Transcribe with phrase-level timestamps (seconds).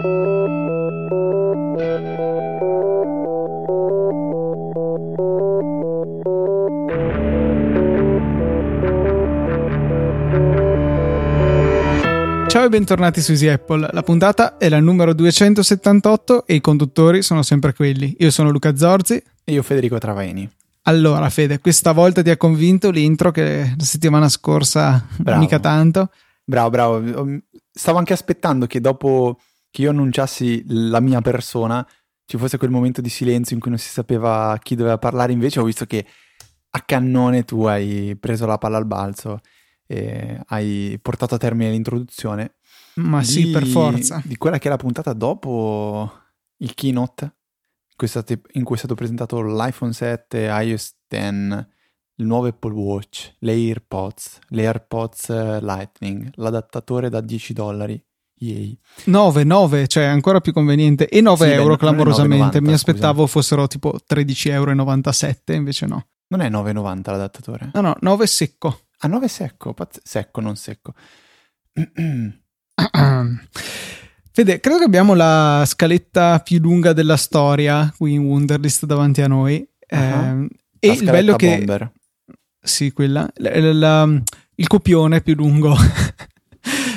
[0.00, 0.06] Ciao
[12.64, 13.88] e bentornati su Easy Apple.
[13.90, 18.14] La puntata è la numero 278 e i conduttori sono sempre quelli.
[18.20, 19.20] Io sono Luca Zorzi.
[19.42, 20.48] E io Federico Travaini.
[20.82, 25.40] Allora, Fede, questa volta ti ha convinto l'intro che la settimana scorsa bravo.
[25.40, 26.10] mica tanto.
[26.44, 27.02] Bravo, bravo.
[27.72, 29.38] Stavo anche aspettando che dopo
[29.70, 31.86] che io annunciassi la mia persona
[32.24, 35.32] ci fosse quel momento di silenzio in cui non si sapeva chi doveva parlare.
[35.32, 36.06] Invece ho visto che
[36.70, 39.40] a cannone tu hai preso la palla al balzo
[39.86, 42.56] e hai portato a termine l'introduzione.
[42.96, 44.20] Ma di, sì, per forza.
[44.24, 46.12] Di quella che è la puntata dopo
[46.58, 51.66] il keynote, in cui, state, in cui è stato presentato l'iPhone 7, iOS 10,
[52.16, 58.02] il nuovo Apple Watch, le AirPods, le AirPods eh, Lightning, l'adattatore da 10 dollari.
[58.40, 58.78] Yay.
[59.04, 61.08] 9, 9, cioè ancora più conveniente.
[61.08, 62.58] E 9 sì, euro beh, clamorosamente.
[62.58, 63.28] 9,90, Mi aspettavo scusami.
[63.28, 66.06] fossero tipo 13,97 euro, invece no.
[66.28, 67.70] Non è 9,90 l'adattatore?
[67.74, 68.82] No, no, 9 secco.
[68.98, 70.92] A 9 secco, pazz- secco, non secco.
[74.32, 79.26] Fede, credo che abbiamo la scaletta più lunga della storia qui in Wunderlist davanti a
[79.26, 79.66] noi.
[79.90, 79.98] Uh-huh.
[79.98, 81.56] Eh, e il bello che...
[81.56, 81.92] Bomber.
[82.60, 83.28] Sì, quella.
[83.36, 84.22] La, la, la,
[84.54, 85.74] il copione più lungo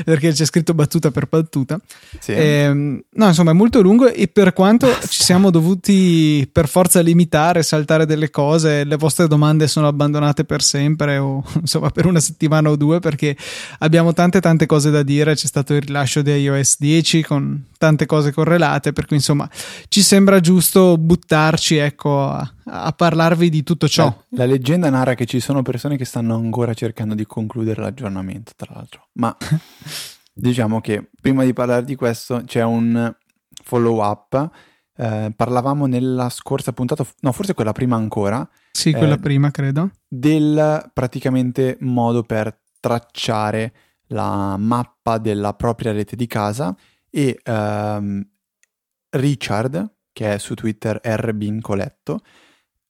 [0.04, 1.80] perché c'è scritto battuta per battuta.
[2.20, 2.32] Sì.
[2.32, 2.72] Eh,
[3.10, 5.08] no, insomma, è molto lungo e per quanto Basta.
[5.08, 10.62] ci siamo dovuti per forza limitare, saltare delle cose, le vostre domande sono abbandonate per
[10.62, 13.36] sempre o insomma per una settimana o due perché
[13.80, 18.06] abbiamo tante tante cose da dire, c'è stato il rilascio di iOS 10 con tante
[18.06, 19.50] cose correlate, per cui insomma
[19.88, 24.06] ci sembra giusto buttarci ecco a, a parlarvi di tutto ciò.
[24.06, 28.52] La, la leggenda narra che ci sono persone che stanno ancora cercando di concludere l'aggiornamento,
[28.56, 29.36] tra l'altro, ma
[30.34, 33.14] diciamo che prima di parlare di questo c'è un
[33.64, 34.50] follow up.
[34.96, 38.48] Eh, parlavamo nella scorsa puntata, no, forse quella prima ancora.
[38.72, 39.92] Sì, quella eh, prima, credo.
[40.08, 43.74] Del praticamente modo per tracciare
[44.08, 46.76] la mappa della propria rete di casa
[47.10, 48.28] e ehm,
[49.12, 52.20] Richard, che è su Twitter rbincoletto,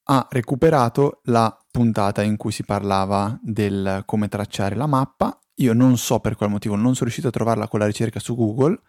[0.04, 5.98] ha recuperato la puntata in cui si parlava del come tracciare la mappa io non
[5.98, 8.80] so per quale motivo, non sono riuscito a trovarla con la ricerca su Google.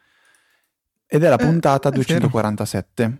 [1.06, 3.18] Ed è la eh, puntata eh, 247.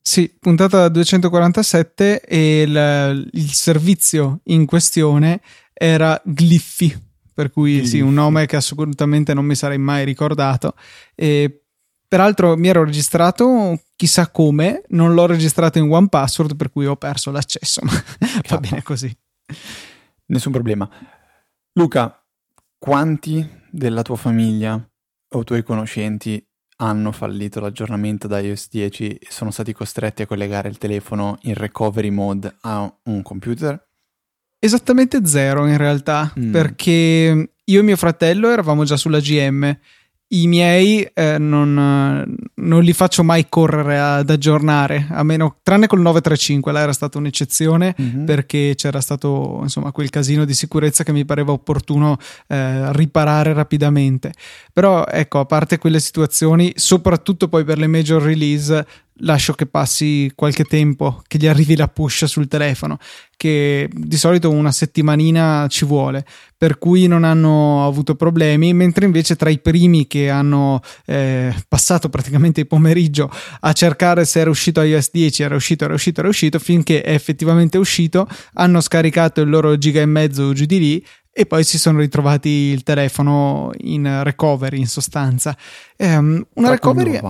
[0.00, 5.40] Sì, puntata 247 e il, il, servizio in questione
[5.72, 6.96] era Gliffy,
[7.34, 7.86] per cui Gliffy.
[7.86, 10.74] sì, un nome che assolutamente non mi sarei mai ricordato.
[11.16, 11.64] E
[12.06, 16.96] peraltro mi ero registrato chissà come, non l'ho registrato in One Password, per cui ho
[16.96, 17.90] perso l'accesso, ma
[18.48, 19.12] va bene così.
[20.26, 20.88] Nessun problema.
[21.72, 22.25] Luca,
[22.86, 24.80] quanti della tua famiglia
[25.30, 26.40] o tuoi conoscenti
[26.76, 31.54] hanno fallito l'aggiornamento da iOS 10 e sono stati costretti a collegare il telefono in
[31.54, 33.84] recovery mode a un computer?
[34.60, 36.52] Esattamente zero in realtà, mm.
[36.52, 39.76] perché io e mio fratello eravamo già sulla GM
[40.28, 46.00] i miei eh, non, non, li faccio mai correre ad aggiornare, a meno, tranne col
[46.00, 48.24] 935, là era stata un'eccezione mm-hmm.
[48.24, 54.32] perché c'era stato insomma quel casino di sicurezza che mi pareva opportuno eh, riparare rapidamente.
[54.72, 58.84] Però ecco, a parte quelle situazioni, soprattutto poi per le major release,
[59.20, 62.98] lascio che passi qualche tempo, che gli arrivi la push sul telefono,
[63.36, 66.24] che di solito una settimanina ci vuole,
[66.56, 72.08] per cui non hanno avuto problemi, mentre invece tra i primi che hanno eh, passato
[72.08, 73.30] praticamente il pomeriggio
[73.60, 77.12] a cercare se era uscito iOS 10, era uscito, era uscito, era uscito, finché è
[77.12, 81.06] effettivamente uscito, hanno scaricato il loro giga e mezzo giù di lì
[81.38, 85.54] e poi si sono ritrovati il telefono in recovery in sostanza.
[85.98, 87.20] Um, una recovery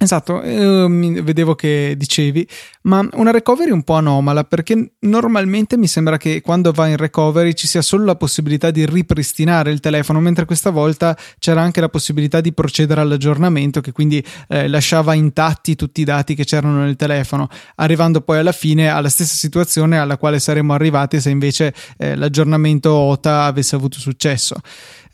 [0.00, 0.86] Esatto, eh,
[1.24, 2.46] vedevo che dicevi,
[2.82, 7.52] ma una recovery un po' anomala perché normalmente mi sembra che quando va in recovery
[7.54, 11.88] ci sia solo la possibilità di ripristinare il telefono, mentre questa volta c'era anche la
[11.88, 16.94] possibilità di procedere all'aggiornamento che quindi eh, lasciava intatti tutti i dati che c'erano nel
[16.94, 22.14] telefono, arrivando poi alla fine alla stessa situazione alla quale saremmo arrivati se invece eh,
[22.14, 24.54] l'aggiornamento OTA avesse avuto successo.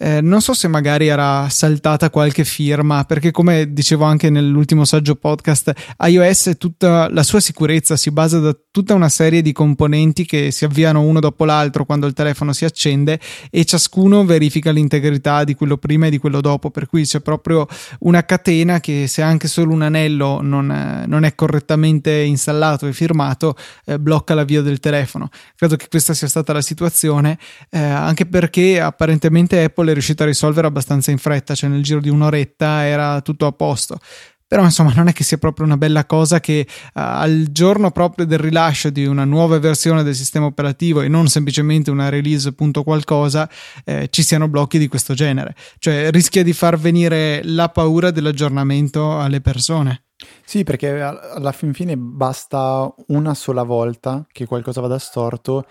[0.05, 5.15] Eh, non so se magari era saltata qualche firma, perché come dicevo anche nell'ultimo saggio
[5.15, 10.51] podcast, iOS tutta la sua sicurezza si basa da tutta una serie di componenti che
[10.51, 13.19] si avviano uno dopo l'altro quando il telefono si accende
[13.49, 17.67] e ciascuno verifica l'integrità di quello prima e di quello dopo, per cui c'è proprio
[18.01, 23.57] una catena che se anche solo un anello non, non è correttamente installato e firmato
[23.87, 25.31] eh, blocca l'avvio del telefono.
[25.57, 27.39] Credo che questa sia stata la situazione,
[27.71, 32.01] eh, anche perché apparentemente Apple è riuscita a risolvere abbastanza in fretta, cioè nel giro
[32.01, 33.99] di un'oretta era tutto a posto.
[34.47, 38.27] Però insomma non è che sia proprio una bella cosa che uh, al giorno proprio
[38.27, 42.83] del rilascio di una nuova versione del sistema operativo e non semplicemente una release punto
[42.83, 43.49] qualcosa
[43.85, 45.57] eh, ci siano blocchi di questo genere.
[45.79, 50.05] Cioè rischia di far venire la paura dell'aggiornamento alle persone.
[50.45, 55.67] Sì, perché alla fin fine basta una sola volta che qualcosa vada storto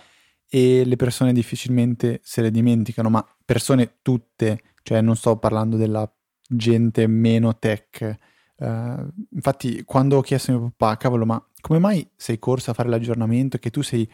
[0.55, 6.07] e le persone difficilmente se le dimenticano, ma persone tutte, cioè non sto parlando della
[6.47, 8.19] gente meno tech.
[8.57, 12.75] Uh, infatti, quando ho chiesto a mio papà, cavolo, ma come mai sei corso a
[12.75, 14.07] fare l'aggiornamento che tu sei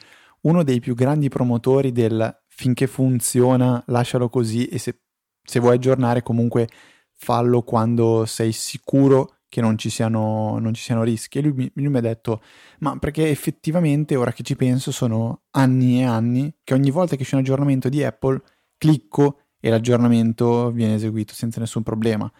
[0.43, 5.01] uno dei più grandi promotori del finché funziona, lascialo così e se,
[5.43, 6.69] se vuoi aggiornare comunque
[7.15, 11.39] fallo quando sei sicuro che non ci siano, non ci siano rischi.
[11.39, 12.41] E lui, lui, mi ha detto:
[12.79, 17.23] Ma perché effettivamente, ora che ci penso, sono anni e anni che ogni volta che
[17.23, 18.41] c'è un aggiornamento di Apple,
[18.77, 22.31] clicco e l'aggiornamento viene eseguito senza nessun problema.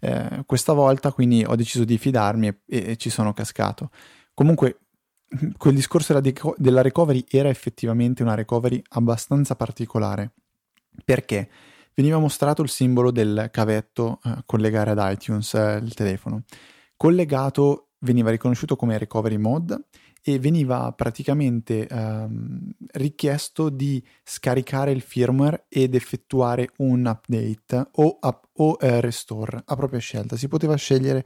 [0.00, 3.90] Eh, questa volta quindi ho deciso di fidarmi e, e, e, ci sono cascato.
[4.32, 4.80] Comunque,
[5.56, 10.32] quel discorso della, deco- della recovery era effettivamente una recovery abbastanza particolare.
[11.04, 11.48] Perché?
[11.98, 16.44] Veniva mostrato il simbolo del cavetto eh, collegare ad iTunes eh, il telefono.
[16.96, 19.86] Collegato veniva riconosciuto come recovery mode
[20.22, 28.48] e veniva praticamente ehm, richiesto di scaricare il firmware ed effettuare un update o, up,
[28.52, 30.36] o eh, restore a propria scelta.
[30.36, 31.24] Si poteva scegliere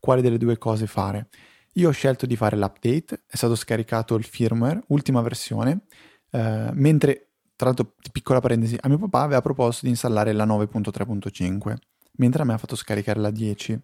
[0.00, 1.28] quale delle due cose fare.
[1.74, 5.84] Io ho scelto di fare l'update, è stato scaricato il firmware, ultima versione,
[6.30, 7.33] eh, mentre
[7.64, 11.74] tra l'altro, piccola parentesi, a mio papà aveva proposto di installare la 9.3.5,
[12.16, 13.80] mentre a me ha fatto scaricare la 10.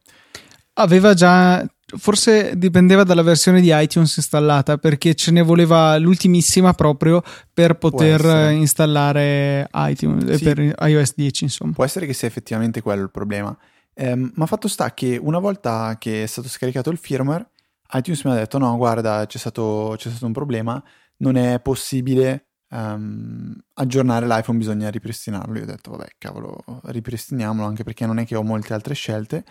[0.75, 1.67] Aveva già,
[1.97, 7.23] forse dipendeva dalla versione di iTunes installata, perché ce ne voleva l'ultimissima proprio
[7.53, 10.45] per poter installare iTunes, sì.
[10.45, 11.73] per iOS 10, insomma.
[11.73, 13.57] Può essere che sia effettivamente quello il problema.
[13.95, 17.51] Eh, ma fatto sta che una volta che è stato scaricato il firmware,
[17.93, 20.83] iTunes mi ha detto no, guarda, c'è stato, c'è stato un problema,
[21.19, 25.57] non è possibile um, aggiornare l'iPhone bisogna ripristinarlo.
[25.57, 29.45] Io ho detto, vabbè, cavolo, ripristiniamolo anche perché non è che ho molte altre scelte.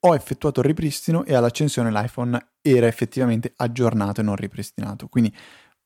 [0.00, 5.08] Ho effettuato il ripristino e all'accensione l'iPhone era effettivamente aggiornato e non ripristinato.
[5.08, 5.34] Quindi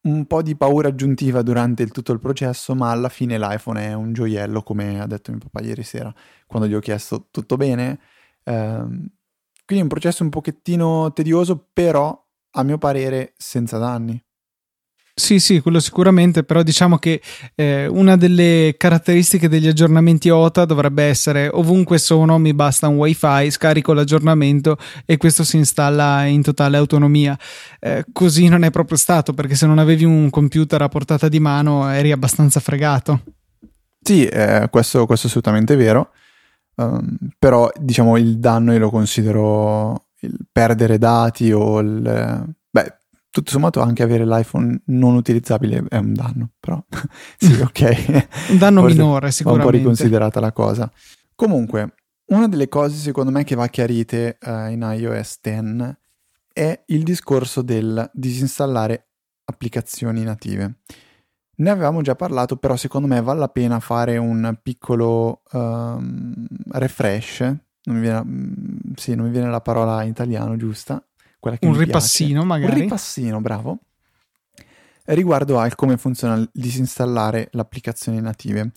[0.02, 3.92] un po' di paura aggiuntiva durante il, tutto il processo, ma alla fine l'iPhone è
[3.94, 6.12] un gioiello, come ha detto mio papà ieri sera,
[6.46, 8.00] quando gli ho chiesto tutto bene.
[8.44, 9.06] Um,
[9.64, 12.20] quindi un processo un pochettino tedioso, però
[12.54, 14.22] a mio parere senza danni.
[15.14, 17.20] Sì, sì, quello sicuramente, però diciamo che
[17.54, 23.50] eh, una delle caratteristiche degli aggiornamenti OTA dovrebbe essere ovunque sono, mi basta un wifi,
[23.50, 27.38] scarico l'aggiornamento e questo si installa in totale autonomia.
[27.78, 31.40] Eh, così non è proprio stato, perché se non avevi un computer a portata di
[31.40, 33.20] mano eri abbastanza fregato.
[34.00, 36.12] Sì, eh, questo, questo, è assolutamente vero,
[36.76, 42.54] um, però diciamo il danno io lo considero il perdere dati o il...
[43.32, 46.84] Tutto sommato anche avere l'iPhone non utilizzabile è un danno, però
[47.38, 48.28] sì, ok.
[48.50, 49.66] un danno minore sicuramente.
[49.66, 50.92] un po' riconsiderata la cosa.
[51.34, 51.94] Comunque,
[52.26, 55.96] una delle cose secondo me che va chiarite uh, in iOS 10
[56.52, 59.08] è il discorso del disinstallare
[59.44, 60.80] applicazioni native.
[61.54, 66.34] Ne avevamo già parlato, però secondo me vale la pena fare un piccolo um,
[66.72, 67.40] refresh.
[67.84, 68.54] Non mi, viene, mm,
[68.94, 71.02] sì, non mi viene la parola in italiano giusta
[71.42, 72.46] un ripassino piace.
[72.46, 72.72] magari.
[72.72, 73.78] Un ripassino, bravo.
[75.04, 78.72] Riguardo al come funziona disinstallare le applicazioni native.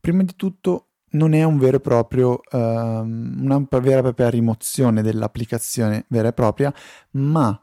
[0.00, 5.02] Prima di tutto non è un vero e proprio, um, una vera e propria rimozione
[5.02, 6.72] dell'applicazione vera e propria,
[7.12, 7.58] ma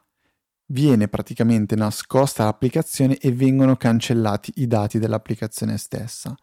[0.66, 6.34] viene praticamente nascosta l'applicazione e vengono cancellati i dati dell'applicazione stessa.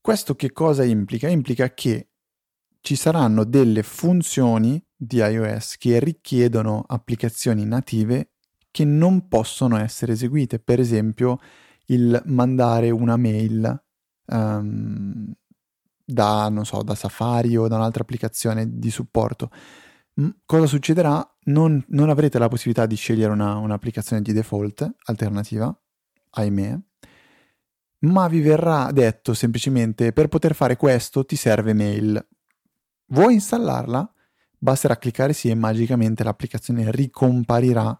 [0.00, 1.28] Questo che cosa implica?
[1.28, 2.08] Implica che
[2.80, 8.32] ci saranno delle funzioni di iOS che richiedono applicazioni native
[8.70, 10.58] che non possono essere eseguite.
[10.58, 11.38] Per esempio,
[11.86, 13.82] il mandare una mail
[14.26, 15.32] um,
[16.04, 19.50] da, non so, da Safari o da un'altra applicazione di supporto.
[20.44, 21.24] cosa succederà?
[21.44, 25.74] Non, non, avrete la possibilità di scegliere una, un'applicazione di default alternativa,
[26.30, 26.78] ahimè,
[28.00, 32.26] ma vi verrà detto semplicemente per poter fare questo ti serve mail.
[33.06, 34.12] Vuoi installarla?
[34.58, 37.98] Basterà cliccare sì e magicamente l'applicazione ricomparirà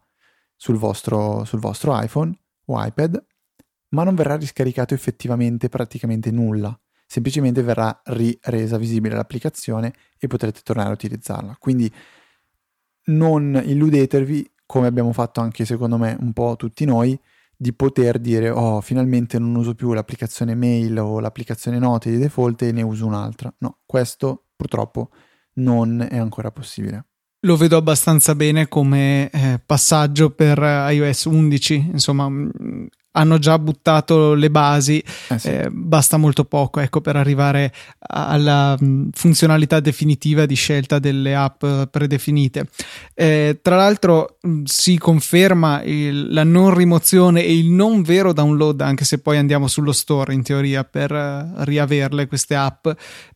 [0.57, 2.37] sul vostro, sul vostro iPhone
[2.67, 3.25] o iPad,
[3.91, 6.79] ma non verrà riscaricato effettivamente praticamente nulla.
[7.07, 11.57] Semplicemente verrà resa visibile l'applicazione e potrete tornare a utilizzarla.
[11.59, 11.91] Quindi
[13.05, 17.19] non illudetevi, come abbiamo fatto anche secondo me un po' tutti noi,
[17.61, 22.63] di poter dire oh finalmente non uso più l'applicazione mail o l'applicazione note di default
[22.63, 23.53] e ne uso un'altra.
[23.59, 25.11] No, questo purtroppo
[25.59, 27.05] non è ancora possibile.
[27.43, 32.29] Lo vedo abbastanza bene come eh, passaggio per iOS 11, insomma
[33.19, 35.49] hanno già buttato le basi, eh sì.
[35.49, 41.65] eh, basta molto poco ecco, per arrivare alla mh, funzionalità definitiva di scelta delle app
[41.91, 42.69] predefinite.
[43.15, 48.81] Eh, tra l'altro mh, si conferma il, la non rimozione e il non vero download,
[48.81, 52.87] anche se poi andiamo sullo store in teoria per uh, riaverle queste app,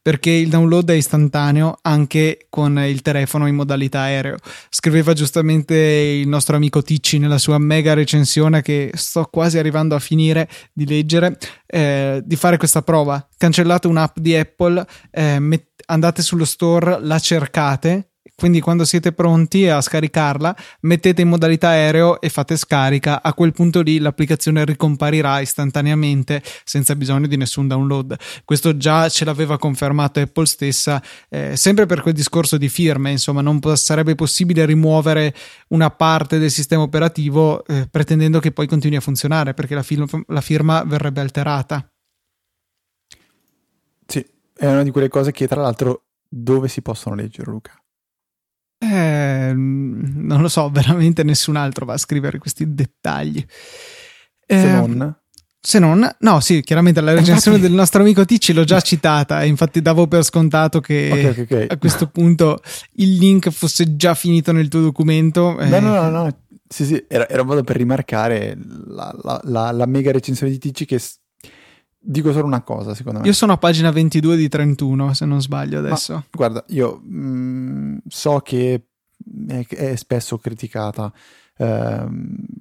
[0.01, 4.37] perché il download è istantaneo anche con il telefono in modalità aereo.
[4.69, 9.99] Scriveva giustamente il nostro amico Ticci nella sua mega recensione che sto quasi arrivando a
[9.99, 13.26] finire di leggere, eh, di fare questa prova.
[13.37, 18.12] Cancellate un'app di Apple, eh, met- andate sullo store, la cercate
[18.43, 23.23] quindi quando siete pronti a scaricarla, mettete in modalità aereo e fate scarica.
[23.23, 28.17] A quel punto lì l'applicazione ricomparirà istantaneamente senza bisogno di nessun download.
[28.45, 33.43] Questo già ce l'aveva confermato Apple stessa, eh, sempre per quel discorso di firme, insomma,
[33.43, 35.33] non sarebbe possibile rimuovere
[35.69, 40.25] una parte del sistema operativo eh, pretendendo che poi continui a funzionare perché la, fil-
[40.27, 41.89] la firma verrebbe alterata.
[44.05, 47.82] Sì, è una di quelle cose che tra l'altro dove si possono leggere, Luca?
[48.83, 53.45] Eh, non lo so, veramente nessun altro va a scrivere questi dettagli.
[54.45, 55.17] Eh, se non?
[55.65, 59.81] Se non, no, sì, chiaramente la recensione del nostro amico Ticci l'ho già citata, infatti
[59.81, 62.61] davo per scontato che okay, okay, a questo punto
[62.95, 65.53] il link fosse già finito nel tuo documento.
[65.53, 65.79] No, eh.
[65.79, 66.37] no, no, no,
[66.69, 68.59] sì, sì, era, era un modo per rimarcare
[68.89, 71.01] la, la, la, la mega recensione di Ticci che
[72.05, 73.27] Dico solo una cosa, secondo me.
[73.27, 76.15] Io sono a pagina 22 di 31, se non sbaglio adesso.
[76.15, 78.89] Ma, guarda, io mh, mm, so che
[79.47, 81.13] è, è spesso criticata.
[81.57, 82.07] Eh,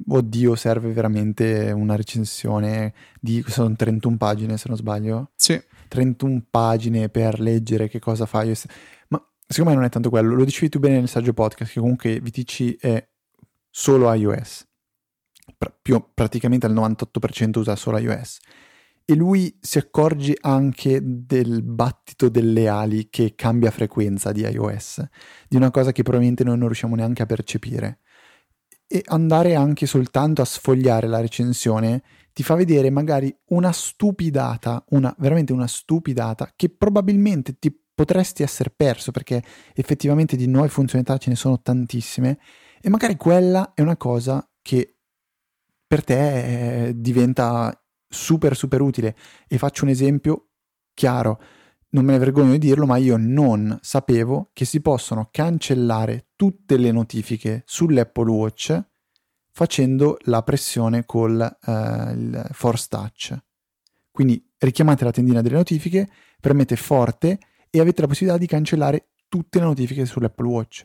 [0.09, 3.43] oddio, serve veramente una recensione di...
[3.47, 5.31] sono 31 pagine, se non sbaglio.
[5.35, 5.59] Sì.
[5.87, 8.53] 31 pagine per leggere che cosa fai.
[9.07, 10.35] Ma secondo me non è tanto quello.
[10.35, 13.09] Lo dicevi tu bene nel saggio podcast, che comunque VTC è
[13.71, 14.67] solo iOS.
[15.57, 18.39] Pr- più, praticamente il 98% usa solo iOS
[19.11, 25.03] e lui si accorge anche del battito delle ali che cambia frequenza di iOS,
[25.49, 27.99] di una cosa che probabilmente noi non riusciamo neanche a percepire.
[28.87, 32.01] E andare anche soltanto a sfogliare la recensione
[32.31, 38.71] ti fa vedere magari una stupidata, una, veramente una stupidata, che probabilmente ti potresti essere
[38.73, 42.39] perso perché effettivamente di nuove funzionalità ce ne sono tantissime
[42.79, 44.95] e magari quella è una cosa che
[45.85, 47.75] per te eh, diventa
[48.11, 49.15] super super utile
[49.47, 50.49] e faccio un esempio
[50.93, 51.41] chiaro,
[51.89, 56.77] non me ne vergogno di dirlo, ma io non sapevo che si possono cancellare tutte
[56.77, 58.81] le notifiche sull'Apple Watch
[59.51, 63.37] facendo la pressione col uh, Force Touch.
[64.09, 66.07] Quindi richiamate la tendina delle notifiche,
[66.39, 67.39] premete forte
[67.69, 70.83] e avete la possibilità di cancellare tutte le notifiche sull'Apple Watch.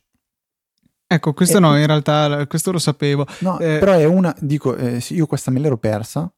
[1.08, 3.26] Ecco, questo e no, in realtà questo lo sapevo.
[3.40, 6.32] No, eh, però è una, dico, eh, io questa me l'ero persa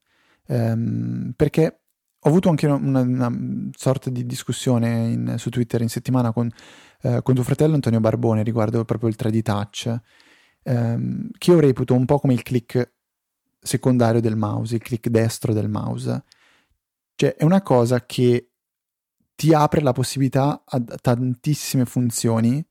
[0.49, 1.81] ehm, perché
[2.21, 3.33] ho avuto anche una, una
[3.77, 6.51] sorta di discussione in, su Twitter in settimana con,
[7.03, 10.01] eh, con, tuo fratello Antonio Barbone riguardo proprio il 3D Touch,
[10.63, 12.95] ehm, che io reputo un po' come il click
[13.61, 16.25] secondario del mouse, il click destro del mouse.
[17.15, 18.51] Cioè è una cosa che
[19.35, 22.65] ti apre la possibilità a tantissime funzioni,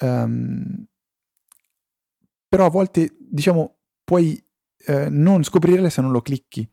[0.00, 0.84] um,
[2.48, 4.42] però a volte diciamo puoi
[4.86, 6.68] eh, non scoprirle se non lo clicchi.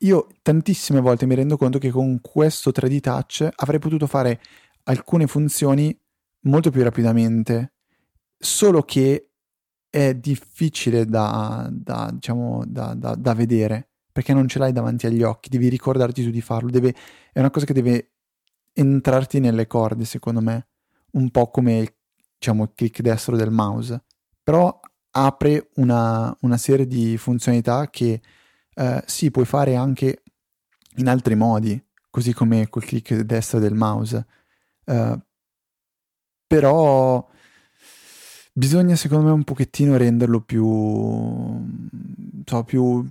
[0.00, 4.40] Io tantissime volte mi rendo conto che con questo 3D Touch avrei potuto fare
[4.84, 5.96] alcune funzioni
[6.42, 7.72] molto più rapidamente,
[8.38, 9.30] solo che
[9.90, 15.48] è difficile da, da, diciamo, da, da, vedere perché non ce l'hai davanti agli occhi,
[15.48, 16.94] devi ricordarti tu di farlo, deve,
[17.32, 18.12] è una cosa che deve
[18.72, 20.68] entrarti nelle corde, secondo me,
[21.12, 21.96] un po' come
[22.38, 24.04] diciamo, il click destro del mouse,
[24.42, 28.20] però apre una, una serie di funzionalità che
[28.74, 30.22] eh, sì, puoi fare anche
[30.96, 34.26] in altri modi, così come col clic destro del mouse.
[34.84, 35.18] Uh,
[36.46, 37.26] però
[38.52, 40.66] bisogna secondo me un pochettino renderlo più,
[42.44, 43.08] so, più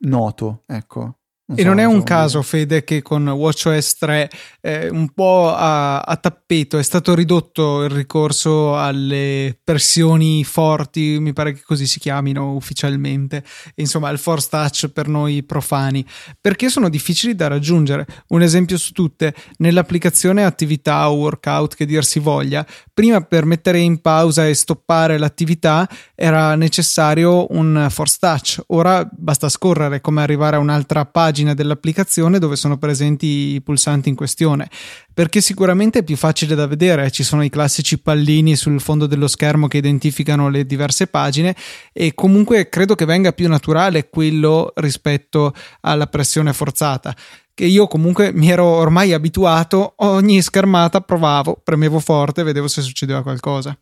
[0.00, 1.17] noto, ecco.
[1.48, 2.42] Non e so, non è un caso.
[2.42, 7.90] Fede, che con WatchOS 3 eh, un po' a, a, tappeto è stato ridotto il
[7.90, 13.42] ricorso alle pressioni forti, mi pare che così si chiamino ufficialmente,
[13.76, 16.04] insomma il force touch per noi profani,
[16.38, 18.06] perché sono difficili da raggiungere.
[18.28, 23.78] Un esempio su tutte, nell'applicazione attività o workout che dir si voglia, prima per mettere
[23.78, 25.88] in pausa e stoppare l'attività
[26.20, 32.56] era necessario un force touch, ora basta scorrere come arrivare a un'altra pagina dell'applicazione dove
[32.56, 34.68] sono presenti i pulsanti in questione,
[35.14, 39.28] perché sicuramente è più facile da vedere, ci sono i classici pallini sul fondo dello
[39.28, 41.54] schermo che identificano le diverse pagine
[41.92, 47.14] e comunque credo che venga più naturale quello rispetto alla pressione forzata
[47.54, 53.22] che io comunque mi ero ormai abituato, ogni schermata provavo, premevo forte, vedevo se succedeva
[53.22, 53.76] qualcosa.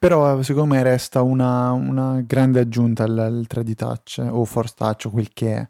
[0.00, 5.04] Però secondo me resta una, una grande aggiunta al, al 3D Touch o Force Touch
[5.04, 5.68] o quel che è.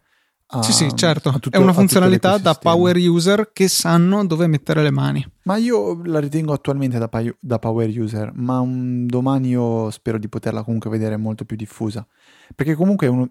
[0.53, 1.33] A, sì, sì, certo.
[1.41, 5.29] Tutto, è una funzionalità da power user che sanno dove mettere le mani.
[5.43, 7.11] Ma io la ritengo attualmente da,
[7.41, 12.07] da power user, ma un domani io spero di poterla comunque vedere molto più diffusa.
[12.55, 13.31] Perché comunque uno...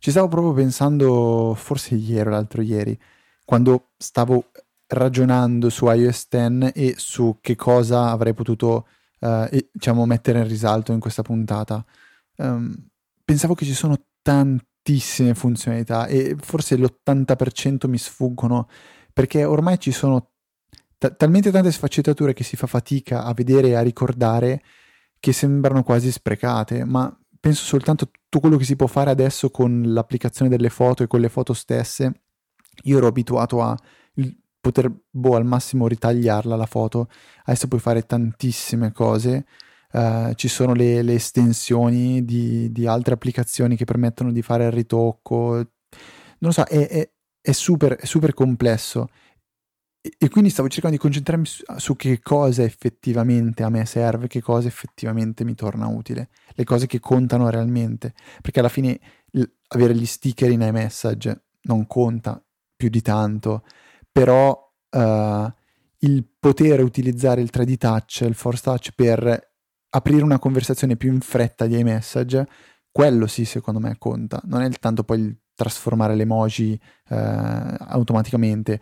[0.00, 2.98] ci stavo proprio pensando, forse ieri o l'altro ieri,
[3.44, 4.46] quando stavo
[4.88, 8.86] ragionando su iOS 10 e su che cosa avrei potuto
[9.20, 11.84] uh, e, diciamo, mettere in risalto in questa puntata.
[12.36, 12.74] Um,
[13.24, 18.68] pensavo che ci sono tantissime funzionalità e forse l'80% mi sfuggono
[19.12, 20.32] perché ormai ci sono
[20.98, 24.62] t- talmente tante sfaccettature che si fa fatica a vedere e a ricordare
[25.18, 29.50] che sembrano quasi sprecate, ma penso soltanto a tutto quello che si può fare adesso
[29.50, 32.22] con l'applicazione delle foto e con le foto stesse.
[32.82, 33.76] Io ero abituato a
[34.66, 37.08] poter boh, al massimo ritagliarla la foto.
[37.44, 39.46] Adesso puoi fare tantissime cose.
[39.92, 44.72] Uh, ci sono le, le estensioni di, di, altre applicazioni che permettono di fare il
[44.72, 45.54] ritocco.
[45.54, 45.64] Non
[46.38, 49.08] lo so, è, è, è, super, è super, complesso.
[50.00, 54.26] E, e, quindi stavo cercando di concentrarmi su, su, che cosa effettivamente a me serve,
[54.26, 58.12] che cosa effettivamente mi torna utile, le cose che contano realmente.
[58.42, 58.98] Perché alla fine
[59.30, 62.42] l- avere gli sticker in iMessage non conta
[62.76, 63.62] più di tanto
[64.16, 65.52] però uh,
[65.98, 69.52] il poter utilizzare il 3D touch, il force touch per
[69.90, 72.48] aprire una conversazione più in fretta di iMessage,
[72.90, 76.80] quello sì secondo me conta, non è tanto poi il trasformare le emoji
[77.10, 78.80] uh, automaticamente.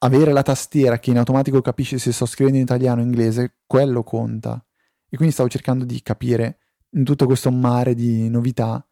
[0.00, 3.60] Avere la tastiera che in automatico capisce se sto scrivendo in italiano o in inglese,
[3.66, 4.62] quello conta.
[5.08, 6.58] E quindi stavo cercando di capire
[6.90, 8.86] in tutto questo mare di novità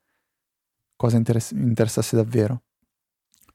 [0.97, 2.63] cosa interess- interessasse davvero.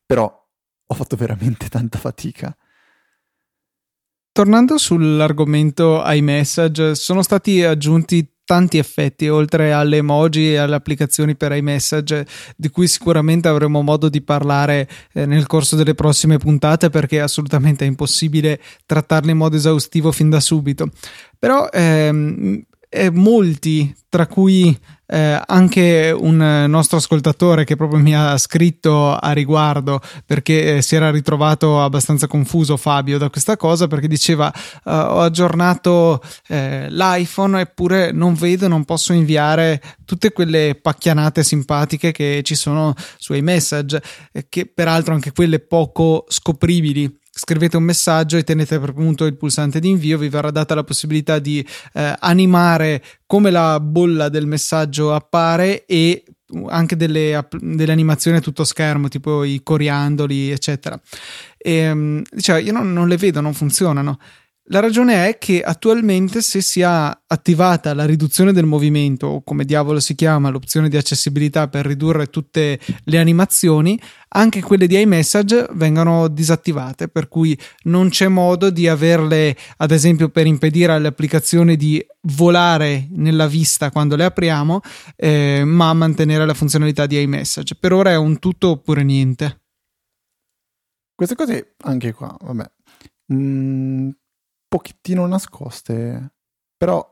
[0.06, 0.47] Però
[0.88, 2.56] ho fatto veramente tanta fatica.
[4.32, 11.52] Tornando sull'argomento iMessage, sono stati aggiunti tanti effetti oltre alle emoji e alle applicazioni per
[11.52, 17.18] iMessage di cui sicuramente avremo modo di parlare eh, nel corso delle prossime puntate perché
[17.18, 20.92] è assolutamente impossibile trattarli in modo esaustivo fin da subito
[21.38, 28.38] però ehm, eh, molti tra cui eh, anche un nostro ascoltatore che proprio mi ha
[28.38, 34.08] scritto a riguardo perché eh, si era ritrovato abbastanza confuso Fabio da questa cosa perché
[34.08, 34.52] diceva
[34.84, 42.12] uh, ho aggiornato eh, l'iPhone eppure non vedo, non posso inviare tutte quelle pacchianate simpatiche
[42.12, 48.38] che ci sono su iMessage eh, che peraltro anche quelle poco scopribili scrivete un messaggio
[48.38, 52.16] e tenete per punto il pulsante di invio, vi verrà data la possibilità di eh,
[52.20, 56.24] animare come la bolla del messaggio appare e
[56.68, 61.00] anche delle, delle, animazioni a tutto schermo, tipo i coriandoli, eccetera.
[61.58, 64.18] E, cioè, io non, non le vedo, non funzionano.
[64.70, 69.64] La ragione è che attualmente se si ha attivata la riduzione del movimento, o come
[69.64, 73.98] diavolo si chiama, l'opzione di accessibilità per ridurre tutte le animazioni,
[74.30, 80.28] anche quelle di iMessage vengono disattivate, per cui non c'è modo di averle, ad esempio,
[80.28, 84.82] per impedire alle applicazioni di volare nella vista quando le apriamo,
[85.16, 87.76] eh, ma mantenere la funzionalità di iMessage.
[87.80, 89.62] Per ora è un tutto oppure niente.
[91.16, 92.70] Queste cose anche qua, vabbè.
[93.34, 94.10] Mm,
[94.68, 96.34] pochettino nascoste,
[96.76, 97.06] però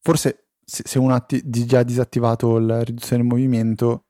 [0.00, 4.04] forse se, uno ha t- già disattivato la riduzione del movimento,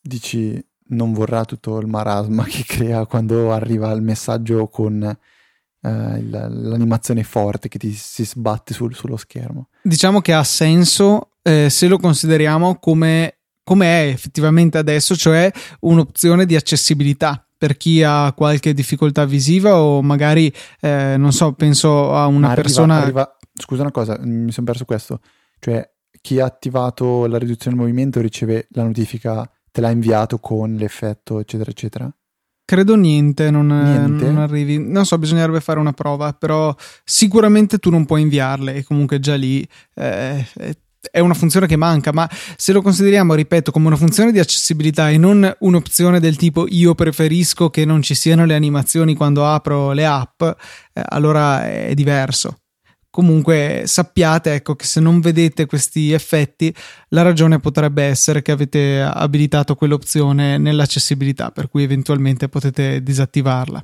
[0.00, 7.24] dici non vorrà tutto il marasma che crea quando arriva il messaggio con eh, l'animazione
[7.24, 9.68] forte che ti si sbatte sul, sullo schermo.
[9.82, 16.46] Diciamo che ha senso eh, se lo consideriamo come, come è effettivamente adesso, cioè un'opzione
[16.46, 22.26] di accessibilità per chi ha qualche difficoltà visiva o magari, eh, non so, penso a
[22.26, 23.00] una arriva, persona...
[23.00, 23.36] Arriva...
[23.58, 25.20] Scusa una cosa, mi sono perso questo.
[25.58, 25.88] Cioè,
[26.20, 31.40] chi ha attivato la riduzione del movimento riceve la notifica te l'ha inviato con l'effetto,
[31.40, 32.14] eccetera, eccetera?
[32.64, 34.78] Credo niente non, niente, non, arrivi.
[34.78, 39.36] Non so, bisognerebbe fare una prova, però sicuramente tu non puoi inviarle e comunque già
[39.36, 40.44] lì eh,
[41.10, 45.10] è una funzione che manca, ma se lo consideriamo, ripeto, come una funzione di accessibilità
[45.10, 49.92] e non un'opzione del tipo io preferisco che non ci siano le animazioni quando apro
[49.92, 50.54] le app, eh,
[51.08, 52.58] allora è diverso.
[53.16, 56.74] Comunque sappiate ecco, che se non vedete questi effetti,
[57.08, 63.82] la ragione potrebbe essere che avete abilitato quell'opzione nell'accessibilità, per cui eventualmente potete disattivarla.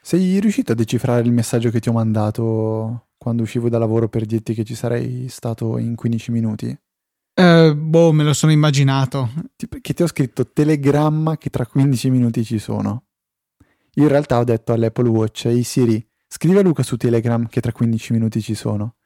[0.00, 4.24] Sei riuscito a decifrare il messaggio che ti ho mandato quando uscivo da lavoro per
[4.24, 6.78] dirti che ci sarei stato in 15 minuti?
[7.34, 9.30] Eh, boh, me lo sono immaginato.
[9.56, 13.04] Che ti ho scritto telegramma che tra 15 minuti ci sono.
[13.94, 17.60] Io in realtà ho detto all'Apple Watch, ehi Siri, scrivi a Luca su Telegram che
[17.60, 18.97] tra 15 minuti ci sono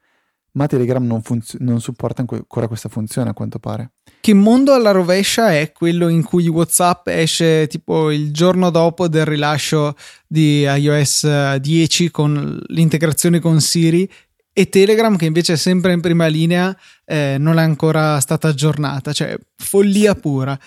[0.53, 3.93] ma Telegram non, funz- non, supporta ancora questa funzione a quanto pare.
[4.19, 9.25] Che mondo alla rovescia è quello in cui WhatsApp esce tipo il giorno dopo del
[9.25, 9.95] rilascio
[10.27, 14.09] di iOS 10 con l'integrazione con Siri
[14.53, 19.11] e Telegram che invece è sempre in prima linea eh, non è ancora stata aggiornata,
[19.11, 20.57] cioè follia pura.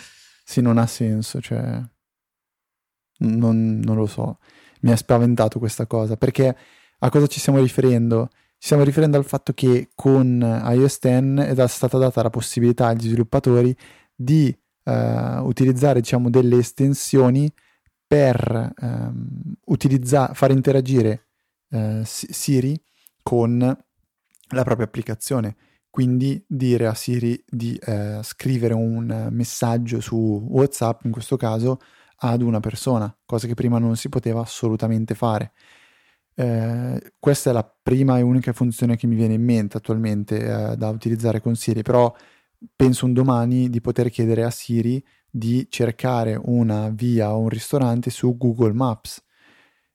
[0.44, 1.80] Sì, non ha senso, cioè
[3.18, 4.38] non, non lo so,
[4.80, 6.56] mi ha spaventato questa cosa perché
[6.98, 8.30] a cosa ci stiamo riferendo?
[8.66, 13.72] Stiamo riferendo al fatto che con iOS 10 è stata data la possibilità agli sviluppatori
[14.12, 14.52] di
[14.82, 14.90] uh,
[15.46, 17.48] utilizzare diciamo, delle estensioni
[18.04, 21.28] per um, utilizza- far interagire
[21.68, 22.76] uh, Siri
[23.22, 25.54] con la propria applicazione.
[25.88, 31.78] Quindi dire a Siri di uh, scrivere un messaggio su WhatsApp, in questo caso,
[32.16, 35.52] ad una persona, cosa che prima non si poteva assolutamente fare.
[36.38, 40.76] Eh, questa è la prima e unica funzione che mi viene in mente attualmente eh,
[40.76, 42.14] da utilizzare con Siri, però
[42.74, 48.10] penso un domani di poter chiedere a Siri di cercare una via o un ristorante
[48.10, 49.22] su Google Maps.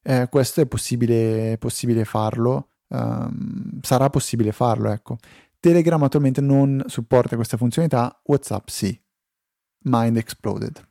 [0.04, 5.18] Eh, questo è possibile, possibile farlo, um, sarà possibile farlo, ecco.
[5.60, 9.00] Telegram attualmente non supporta questa funzionalità, WhatsApp sì.
[9.84, 10.90] Mind exploded.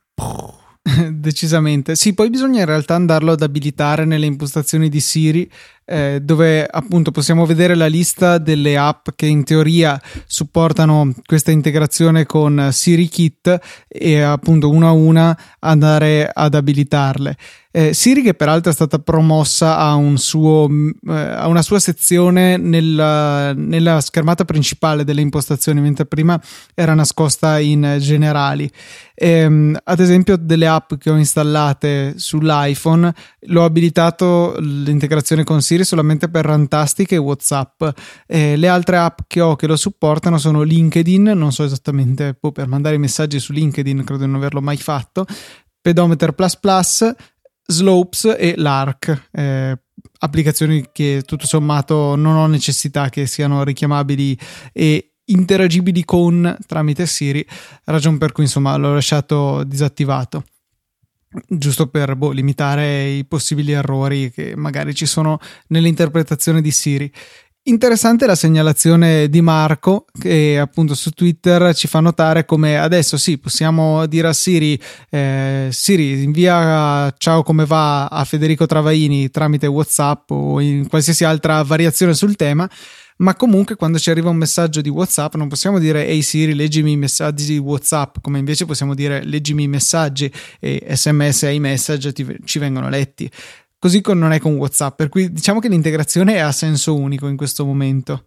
[1.20, 1.96] Decisamente.
[1.96, 5.50] Sì, poi bisogna in realtà andarlo ad abilitare nelle impostazioni di Siri,
[5.90, 12.26] eh, dove appunto possiamo vedere la lista delle app che in teoria supportano questa integrazione
[12.26, 17.36] con Siri Kit e appunto una a una andare ad abilitarle.
[17.72, 22.56] Eh, Siri, che peraltro è stata promossa a, un suo, eh, a una sua sezione
[22.56, 26.40] nella, nella, schermata principale delle impostazioni, mentre prima
[26.74, 28.68] era nascosta in generali.
[29.14, 36.28] Eh, ad esempio, delle app che ho installate sull'iPhone, l'ho abilitato l'integrazione con Siri solamente
[36.28, 37.82] per Rantastic e WhatsApp.
[38.26, 42.68] le altre app che ho che lo supportano sono LinkedIn, non so esattamente, boh, per
[42.68, 45.26] mandare messaggi su LinkedIn, credo di non averlo mai fatto.
[45.80, 47.12] Pedometer Plus
[47.70, 49.78] Slopes e Lark, eh,
[50.18, 54.38] applicazioni che tutto sommato non ho necessità che siano richiamabili
[54.72, 57.46] e interagibili con tramite Siri,
[57.84, 60.44] ragione per cui insomma l'ho lasciato disattivato
[61.46, 65.38] giusto per boh, limitare i possibili errori che magari ci sono
[65.68, 67.12] nell'interpretazione di Siri.
[67.62, 73.36] Interessante la segnalazione di Marco che appunto su Twitter ci fa notare come adesso sì
[73.36, 80.30] possiamo dire a Siri eh, Siri invia ciao come va a Federico Travaini tramite Whatsapp
[80.30, 82.68] o in qualsiasi altra variazione sul tema
[83.20, 86.92] ma comunque quando ci arriva un messaggio di WhatsApp non possiamo dire ehi Siri leggimi
[86.92, 92.12] i messaggi di WhatsApp come invece possiamo dire leggimi i messaggi e sms e iMessage
[92.12, 93.30] ti, ci vengono letti
[93.80, 97.38] Così non è con WhatsApp, per cui diciamo che l'integrazione è a senso unico in
[97.38, 98.26] questo momento.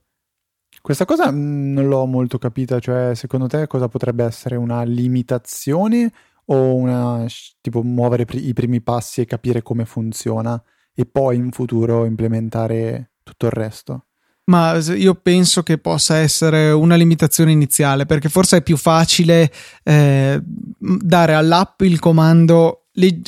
[0.82, 6.12] Questa cosa mm, non l'ho molto capita, cioè secondo te cosa potrebbe essere una limitazione
[6.46, 7.28] o una
[7.62, 10.60] tipo muovere i primi passi e capire come funziona
[10.92, 14.08] e poi in futuro implementare tutto il resto?
[14.46, 19.50] Ma io penso che possa essere una limitazione iniziale perché forse è più facile
[19.84, 20.42] eh,
[20.78, 22.84] dare all'app il comando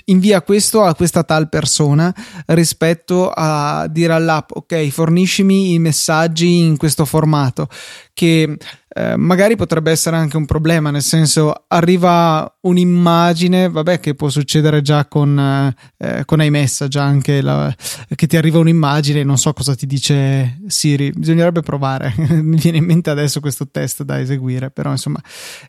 [0.05, 2.13] invia questo a questa tal persona
[2.47, 7.67] rispetto a dire all'app ok forniscimi i messaggi in questo formato
[8.13, 8.57] che
[8.97, 14.81] eh, magari potrebbe essere anche un problema, nel senso arriva un'immagine, vabbè che può succedere
[14.81, 15.37] già con,
[15.97, 17.75] eh, con iMessage anche la,
[18.15, 22.85] che ti arriva un'immagine non so cosa ti dice Siri, bisognerebbe provare, mi viene in
[22.85, 25.19] mente adesso questo test da eseguire, però insomma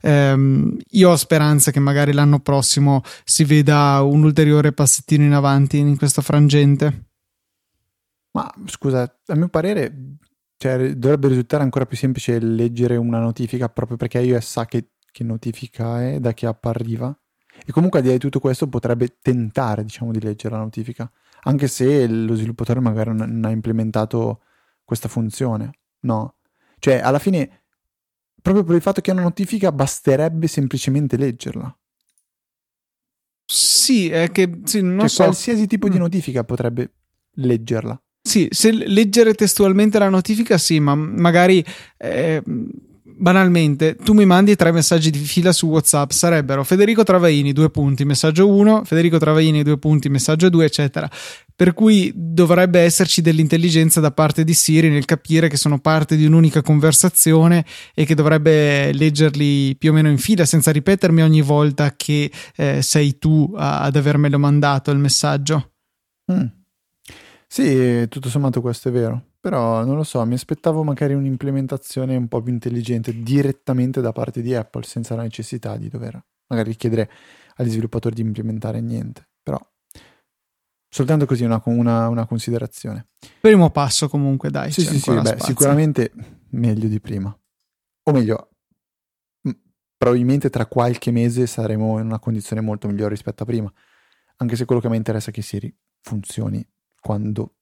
[0.03, 5.79] ehm, io ho speranza che magari l'anno prossimo si veda un ulteriore passettino in avanti
[5.79, 7.07] in questo frangente.
[8.31, 10.16] Ma scusa, a mio parere
[10.59, 15.23] cioè, dovrebbe risultare ancora più semplice leggere una notifica proprio perché iOS sa che, che
[15.23, 17.17] notifica è, da che app arriva.
[17.65, 21.11] E comunque al di là di tutto questo potrebbe tentare, diciamo, di leggere la notifica,
[21.43, 24.43] anche se lo sviluppatore magari non ha implementato
[24.85, 25.71] questa funzione.
[26.01, 26.37] No.
[26.79, 27.65] Cioè, alla fine,
[28.41, 31.77] proprio per il fatto che è una notifica, basterebbe semplicemente leggerla.
[33.45, 35.23] Sì, è che sì, non cioè, so.
[35.23, 36.01] qualsiasi tipo di mm.
[36.01, 36.93] notifica potrebbe
[37.35, 38.01] leggerla.
[38.27, 41.65] Sì, se leggere testualmente la notifica, sì, ma magari
[41.97, 42.43] eh,
[43.05, 48.05] banalmente, tu mi mandi tre messaggi di fila su WhatsApp, sarebbero Federico Travaini, due punti,
[48.05, 51.09] messaggio 1, Federico Travaini, due punti, messaggio 2, eccetera.
[51.55, 56.27] Per cui dovrebbe esserci dell'intelligenza da parte di Siri nel capire che sono parte di
[56.27, 61.95] un'unica conversazione e che dovrebbe leggerli più o meno in fila senza ripetermi ogni volta
[61.97, 65.71] che eh, sei tu a, ad avermelo mandato il messaggio.
[66.33, 66.66] Mm.
[67.49, 69.35] Sì, tutto sommato questo è vero.
[69.41, 74.43] Però non lo so, mi aspettavo magari un'implementazione un po' più intelligente direttamente da parte
[74.43, 77.11] di Apple, senza la necessità di dover magari chiedere
[77.57, 79.29] agli sviluppatori di implementare niente.
[79.43, 79.59] Però
[80.89, 83.09] soltanto così una, una, una considerazione.
[83.41, 84.73] Primo passo comunque, dai.
[84.73, 86.13] Sì, sì, sì, beh, sicuramente
[86.51, 87.37] meglio di prima.
[88.03, 88.51] O meglio,
[89.97, 93.73] probabilmente tra qualche mese saremo in una condizione molto migliore rispetto a prima.
[94.39, 96.67] Anche se quello che mi interessa è che Siri funzioni
[97.07, 97.55] quando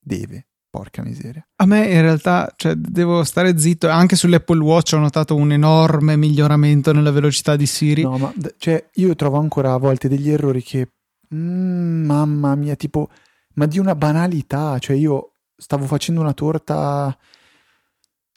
[0.00, 1.44] deve Porca miseria.
[1.56, 3.88] A me in realtà, cioè, devo stare zitto.
[3.88, 8.02] Anche sull'Apple Watch ho notato un enorme miglioramento nella velocità di Siri.
[8.02, 10.92] No, ma cioè, io trovo ancora a volte degli errori che.
[11.34, 13.08] Mm, mamma mia, tipo,
[13.54, 14.78] ma di una banalità.
[14.78, 17.18] Cioè, io stavo facendo una torta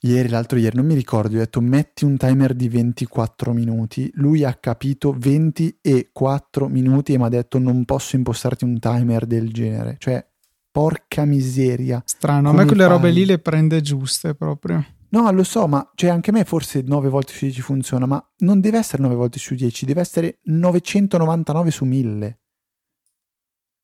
[0.02, 1.36] ieri, l'altro ieri, non mi ricordo.
[1.36, 4.10] Ho detto metti un timer di 24 minuti.
[4.16, 8.80] Lui ha capito 20 e 4 minuti e mi ha detto non posso impostarti un
[8.80, 9.98] timer del genere.
[10.00, 10.33] Cioè
[10.74, 12.02] Porca miseria.
[12.04, 12.92] Strano, a me quelle fai?
[12.92, 14.84] robe lì le prende giuste proprio.
[15.10, 18.34] No, lo so, ma cioè, anche a me forse 9 volte su 10 funziona, ma
[18.38, 22.40] non deve essere 9 volte su 10, deve essere 999 su 1000.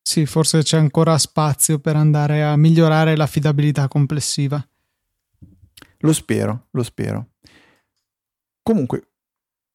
[0.02, 4.60] Sì, forse c'è ancora spazio per andare a migliorare l'affidabilità complessiva.
[5.98, 7.34] Lo spero, lo spero.
[8.64, 9.10] Comunque,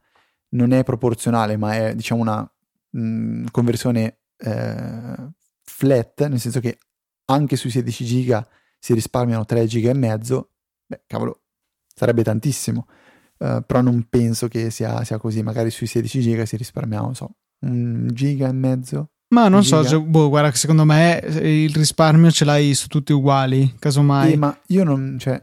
[0.48, 2.52] non è proporzionale, ma è diciamo una
[2.90, 5.36] mh, mm, conversione eh,
[5.78, 6.78] flat, nel senso che
[7.26, 8.46] anche sui 16 giga
[8.80, 10.50] si risparmiano 3 giga e mezzo,
[10.86, 11.42] beh, cavolo,
[11.94, 12.86] sarebbe tantissimo.
[13.38, 17.36] Uh, però non penso che sia, sia, così, magari sui 16 giga si risparmiamo, so,
[17.60, 19.10] un giga e mezzo.
[19.28, 19.84] Ma non giga.
[19.84, 24.32] so, boh, guarda, secondo me il risparmio ce l'hai su tutti uguali, casomai.
[24.32, 25.40] Eh, ma io non, cioè,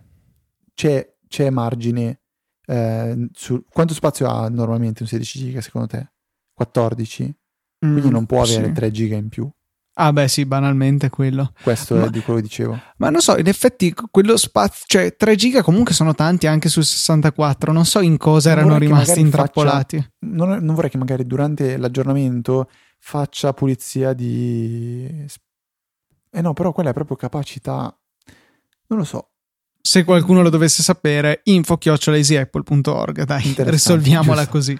[0.74, 2.20] c'è, c'è margine,
[2.66, 6.12] eh, su, quanto spazio ha normalmente un 16 giga secondo te?
[6.54, 7.38] 14?
[7.80, 8.74] Quindi mm, non può avere sì.
[8.74, 9.50] 3 giga in più.
[9.98, 11.54] Ah, beh, sì, banalmente quello.
[11.62, 12.78] Questo ma, è di quello che dicevo.
[12.98, 16.82] Ma non so, in effetti, quello spazio, cioè 3 giga comunque sono tanti anche su
[16.82, 17.72] 64.
[17.72, 19.98] Non so in cosa non erano rimasti intrappolati.
[19.98, 25.26] Faccia, non, non, vorrei che magari durante l'aggiornamento faccia pulizia di.
[26.30, 27.98] Eh no, però quella è proprio capacità.
[28.88, 29.30] Non lo so.
[29.80, 33.24] Se qualcuno lo dovesse sapere, info-easyapple.org.
[33.24, 34.52] Dai, risolviamola giusto.
[34.52, 34.80] così.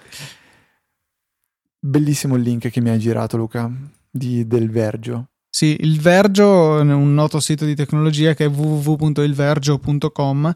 [1.78, 5.30] Bellissimo il link che mi hai girato, Luca di, del Vergio.
[5.48, 10.54] Sì, il Vergio, un noto sito di tecnologia che è www.ilvergio.com,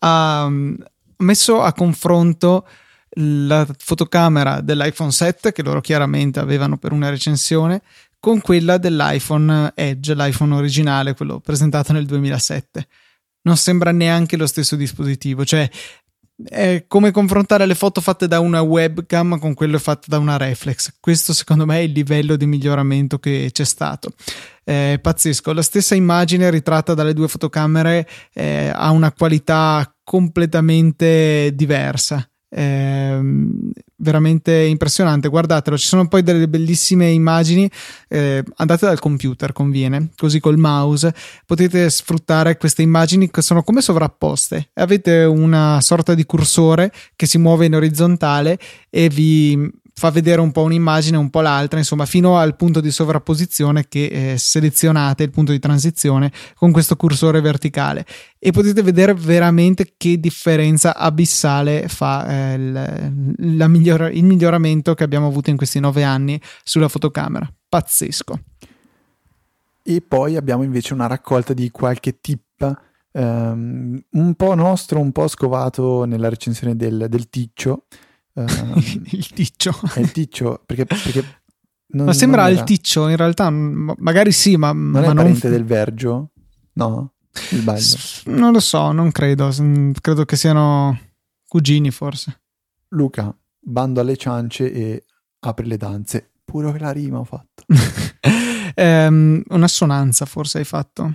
[0.00, 0.74] ha mm,
[1.18, 2.66] messo a confronto
[3.16, 7.82] la fotocamera dell'iPhone 7 che loro chiaramente avevano per una recensione
[8.18, 12.86] con quella dell'iPhone Edge, l'iPhone originale, quello presentato nel 2007.
[13.42, 15.68] Non sembra neanche lo stesso dispositivo, cioè
[16.42, 20.94] è come confrontare le foto fatte da una webcam con quelle fatte da una reflex.
[20.98, 24.12] Questo secondo me è il livello di miglioramento che c'è stato.
[24.62, 25.52] È pazzesco.
[25.52, 32.28] La stessa immagine ritratta dalle due fotocamere eh, ha una qualità completamente diversa.
[32.54, 33.18] È
[33.96, 35.28] veramente impressionante.
[35.28, 37.68] Guardatelo, ci sono poi delle bellissime immagini.
[38.08, 41.12] Eh, andate dal computer, conviene, così col mouse
[41.46, 44.68] potete sfruttare queste immagini che sono come sovrapposte.
[44.74, 48.56] Avete una sorta di cursore che si muove in orizzontale
[48.88, 52.90] e vi fa vedere un po' un'immagine, un po' l'altra, insomma, fino al punto di
[52.90, 58.04] sovrapposizione che eh, selezionate il punto di transizione con questo cursore verticale
[58.38, 65.28] e potete vedere veramente che differenza abissale fa eh, il, miglior- il miglioramento che abbiamo
[65.28, 67.48] avuto in questi nove anni sulla fotocamera.
[67.68, 68.40] Pazzesco.
[69.82, 72.42] E poi abbiamo invece una raccolta di qualche tip
[73.16, 77.84] Um, un po' nostro, un po' scovato nella recensione del, del Ticcio,
[78.34, 78.44] Uh,
[79.12, 79.72] il ticcio.
[79.94, 80.84] È il ticcio, perché...
[80.84, 81.42] perché
[81.94, 84.72] non, ma sembra il ticcio, in realtà magari sì, ma...
[84.72, 86.30] Non ma è non parente del vergio?
[86.72, 87.12] No?
[87.30, 87.96] Sbaglio.
[88.26, 89.50] Non lo so, non credo.
[90.00, 90.98] Credo che siano
[91.46, 92.40] cugini forse.
[92.88, 95.04] Luca, bando alle ciance e
[95.40, 96.32] apri le danze.
[96.44, 97.64] Puro che la rima ho fatto.
[98.76, 101.14] um, un'assonanza forse hai fatto.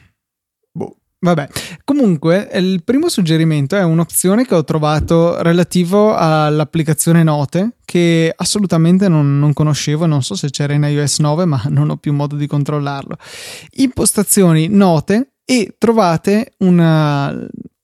[1.22, 1.50] Vabbè,
[1.84, 9.38] comunque il primo suggerimento è un'opzione che ho trovato relativo all'applicazione Note che assolutamente non,
[9.38, 12.48] non conoscevo, non so se c'era in iOS 9 ma non ho più modo di
[12.48, 13.18] controllarlo.
[13.78, 17.36] Impostazioni Note e trovate una,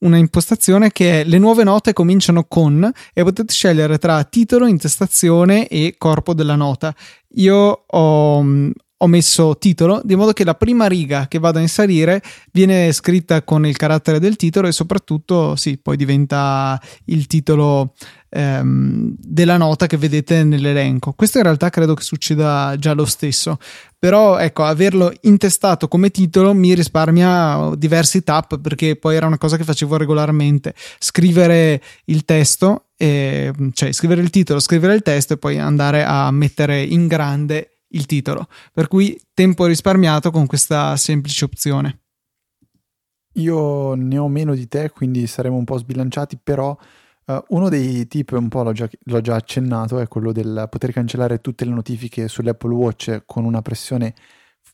[0.05, 5.67] una impostazione che è le nuove note cominciano con e potete scegliere tra titolo, intestazione
[5.67, 6.95] e corpo della nota.
[7.37, 8.45] Io ho,
[8.97, 13.43] ho messo titolo, di modo che la prima riga che vado a inserire viene scritta
[13.43, 17.93] con il carattere del titolo e soprattutto, sì, poi diventa il titolo
[18.29, 21.11] ehm, della nota che vedete nell'elenco.
[21.11, 23.57] Questo in realtà credo che succeda già lo stesso,
[23.99, 29.57] però ecco, averlo intestato come titolo mi risparmia diversi tap perché poi era una cosa
[29.57, 35.37] che facevo regolarmente, scrivere il testo, e, cioè scrivere il titolo, scrivere il testo e
[35.37, 41.45] poi andare a mettere in grande il titolo, per cui tempo risparmiato con questa semplice
[41.45, 41.99] opzione.
[43.33, 46.77] Io ne ho meno di te, quindi saremo un po' sbilanciati, però
[47.25, 50.91] uh, uno dei tip, un po' l'ho già, l'ho già, accennato, è quello del poter
[50.93, 54.13] cancellare tutte le notifiche sull'Apple Watch con una pressione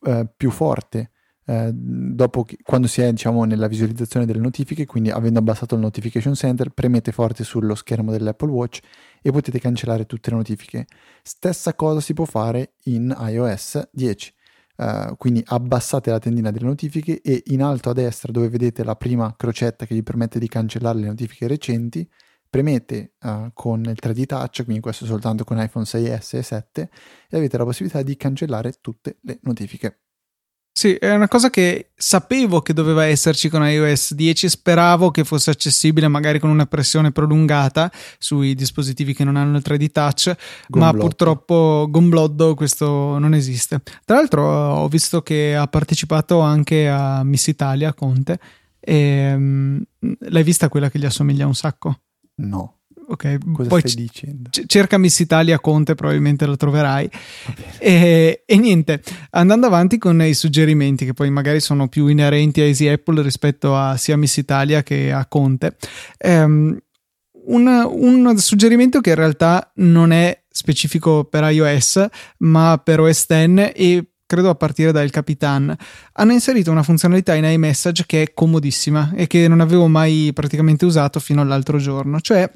[0.01, 1.11] uh, più forte
[1.51, 5.81] eh, dopo che, quando si è diciamo, nella visualizzazione delle notifiche, quindi avendo abbassato il
[5.81, 8.79] notification center, premete forte sullo schermo dell'Apple Watch
[9.21, 10.87] e potete cancellare tutte le notifiche.
[11.21, 14.33] Stessa cosa si può fare in iOS 10.
[14.77, 18.83] Uh, eh, quindi abbassate la tendina delle notifiche e in alto a destra dove vedete
[18.83, 22.09] la prima crocetta che vi permette di cancellare le notifiche recenti
[22.51, 26.89] premete uh, con il 3D Touch, quindi questo soltanto con iPhone 6S e 7
[27.29, 30.01] e avete la possibilità di cancellare tutte le notifiche.
[30.73, 35.51] Sì, è una cosa che sapevo che doveva esserci con iOS 10, speravo che fosse
[35.51, 40.33] accessibile magari con una pressione prolungata sui dispositivi che non hanno il 3D Touch,
[40.67, 40.97] Gomblotto.
[40.97, 43.81] ma purtroppo Gombloddo questo non esiste.
[44.05, 48.39] Tra l'altro ho visto che ha partecipato anche a Miss Italia Conte
[48.79, 51.99] e um, l'hai vista quella che gli assomiglia un sacco?
[52.35, 52.80] No.
[53.11, 54.49] Ok, Cosa poi stai dicendo?
[54.49, 57.09] C- cerca Miss Italia Conte, probabilmente lo troverai.
[57.77, 62.65] E, e, niente, andando avanti con i suggerimenti, che poi magari sono più inerenti a
[62.65, 65.75] Easy Apple rispetto a sia Miss Italia che a Conte.
[66.23, 66.77] Um,
[67.47, 72.05] un, un suggerimento che in realtà non è specifico per iOS,
[72.37, 75.75] ma per OS X e credo a partire dal Capitan,
[76.13, 80.85] hanno inserito una funzionalità in iMessage che è comodissima e che non avevo mai praticamente
[80.85, 82.49] usato fino all'altro giorno, cioè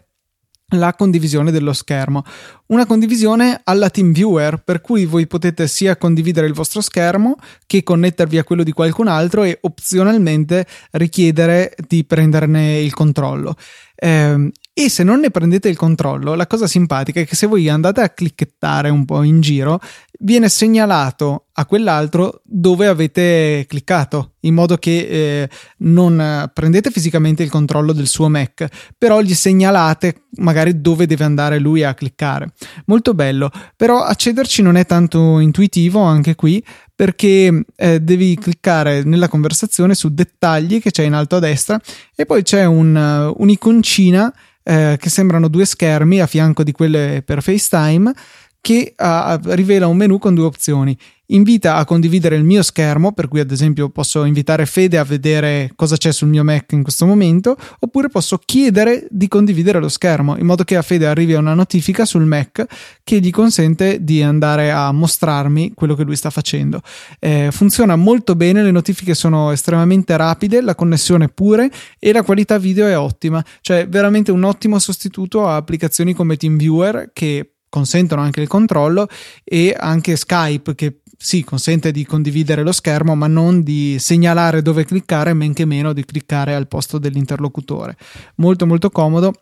[0.69, 2.23] la condivisione dello schermo.
[2.67, 7.35] Una condivisione alla TeamViewer, per cui voi potete sia condividere il vostro schermo
[7.67, 13.55] che connettervi a quello di qualcun altro e opzionalmente richiedere di prenderne il controllo.
[13.95, 17.69] Eh, e se non ne prendete il controllo, la cosa simpatica è che se voi
[17.69, 19.79] andate a clicchettare un po' in giro,
[20.19, 27.49] viene segnalato a quell'altro dove avete cliccato, in modo che eh, non prendete fisicamente il
[27.49, 32.51] controllo del suo Mac, però gli segnalate magari dove deve andare lui a cliccare.
[32.87, 36.61] Molto bello, però accederci non è tanto intuitivo anche qui,
[36.93, 41.79] perché eh, devi cliccare nella conversazione su dettagli che c'è in alto a destra
[42.13, 44.33] e poi c'è un, un'iconcina
[44.67, 48.11] eh, che sembrano due schermi a fianco di quelle per FaceTime
[48.59, 50.97] che uh, rivela un menu con due opzioni.
[51.27, 55.71] Invita a condividere il mio schermo, per cui ad esempio posso invitare Fede a vedere
[55.75, 60.37] cosa c'è sul mio Mac in questo momento, oppure posso chiedere di condividere lo schermo,
[60.37, 62.65] in modo che a Fede arrivi una notifica sul Mac
[63.03, 66.81] che gli consente di andare a mostrarmi quello che lui sta facendo.
[67.19, 72.57] Eh, funziona molto bene, le notifiche sono estremamente rapide, la connessione pure e la qualità
[72.57, 78.39] video è ottima, cioè veramente un ottimo sostituto a applicazioni come TeamViewer che consentono anche
[78.39, 79.07] il controllo
[79.43, 84.85] e anche Skype che sì, consente di condividere lo schermo, ma non di segnalare dove
[84.85, 87.97] cliccare, men che meno di cliccare al posto dell'interlocutore.
[88.35, 89.33] Molto molto comodo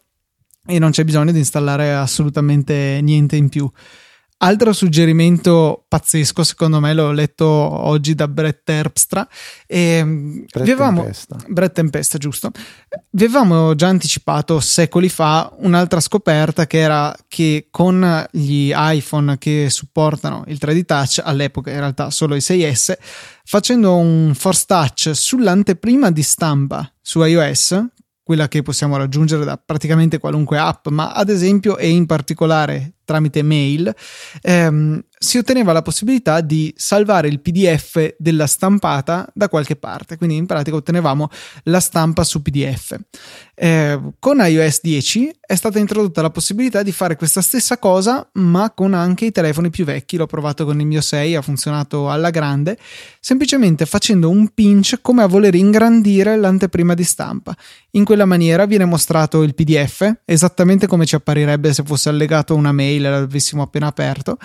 [0.66, 3.70] e non c'è bisogno di installare assolutamente niente in più.
[4.44, 9.26] Altro suggerimento pazzesco, secondo me, l'ho letto oggi da Brett Terpstra.
[9.66, 11.38] E Brett avevamo, Tempesta.
[11.48, 12.52] Brett Tempesta, giusto.
[13.12, 19.70] Vi avevamo già anticipato secoli fa un'altra scoperta che era che con gli iPhone che
[19.70, 22.98] supportano il 3D Touch, all'epoca in realtà solo i 6S,
[23.46, 27.82] facendo un Force Touch sull'anteprima di stampa su iOS,
[28.22, 33.42] quella che possiamo raggiungere da praticamente qualunque app, ma ad esempio e in particolare tramite
[33.44, 33.94] mail,
[34.42, 40.36] ehm, si otteneva la possibilità di salvare il PDF della stampata da qualche parte, quindi
[40.36, 41.30] in pratica ottenevamo
[41.64, 43.00] la stampa su PDF.
[43.56, 48.72] Eh, con iOS 10 è stata introdotta la possibilità di fare questa stessa cosa, ma
[48.72, 50.18] con anche i telefoni più vecchi.
[50.18, 52.78] L'ho provato con il mio 6, ha funzionato alla grande,
[53.20, 57.56] semplicemente facendo un pinch come a voler ingrandire l'anteprima di stampa.
[57.92, 62.58] In quella maniera viene mostrato il PDF, esattamente come ci apparirebbe se fosse allegato a
[62.58, 64.38] una mail mail l'avessimo appena aperto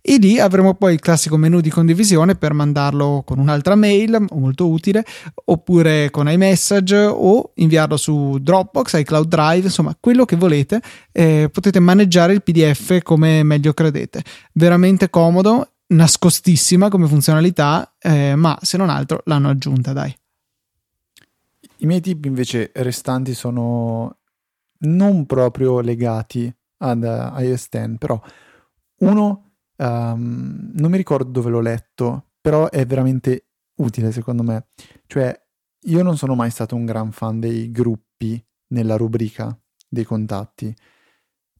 [0.00, 4.68] e lì avremo poi il classico menu di condivisione per mandarlo con un'altra mail molto
[4.68, 5.04] utile
[5.46, 10.80] oppure con iMessage o inviarlo su Dropbox, iCloud Drive, insomma quello che volete
[11.12, 14.22] eh, potete maneggiare il PDF come meglio credete.
[14.52, 20.14] Veramente comodo nascostissima come funzionalità eh, ma se non altro l'hanno aggiunta dai.
[21.78, 24.16] I miei tip invece restanti sono
[24.78, 28.20] non proprio legati ad uh, iOS 10, però
[28.98, 33.46] uno, um, non mi ricordo dove l'ho letto, però è veramente
[33.76, 34.68] utile secondo me.
[35.06, 35.38] Cioè,
[35.86, 39.58] io non sono mai stato un gran fan dei gruppi nella rubrica
[39.88, 40.74] dei contatti,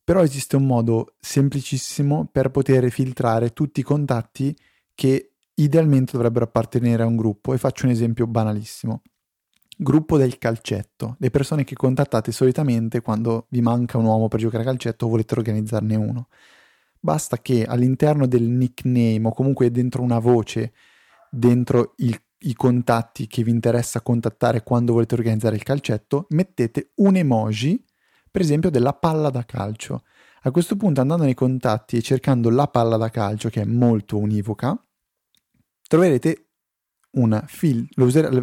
[0.02, 4.56] però esiste un modo semplicissimo per poter filtrare tutti i contatti
[4.94, 9.02] che idealmente dovrebbero appartenere a un gruppo e faccio un esempio banalissimo.
[9.78, 14.62] Gruppo del calcetto, le persone che contattate solitamente quando vi manca un uomo per giocare
[14.62, 16.28] a calcetto o volete organizzarne uno.
[16.98, 20.72] Basta che all'interno del nickname o comunque dentro una voce,
[21.30, 27.16] dentro il, i contatti che vi interessa contattare quando volete organizzare il calcetto, mettete un
[27.16, 27.84] emoji,
[28.30, 30.04] per esempio della palla da calcio.
[30.44, 34.16] A questo punto andando nei contatti e cercando la palla da calcio, che è molto
[34.16, 34.74] univoca,
[35.86, 36.45] troverete
[37.16, 37.88] un fil-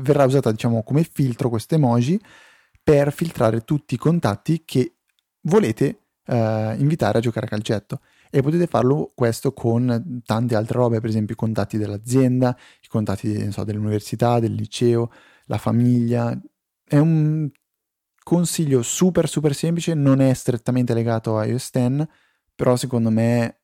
[0.02, 2.20] verrà usata diciamo come filtro questo emoji
[2.84, 4.96] per filtrare tutti i contatti che
[5.42, 11.00] volete eh, invitare a giocare a calcetto e potete farlo questo con tante altre robe,
[11.00, 15.12] per esempio i contatti dell'azienda, i contatti so, dell'università, del liceo,
[15.46, 16.36] la famiglia.
[16.84, 17.50] È un
[18.24, 22.08] consiglio super super semplice, non è strettamente legato a iOS 10,
[22.56, 23.62] però secondo me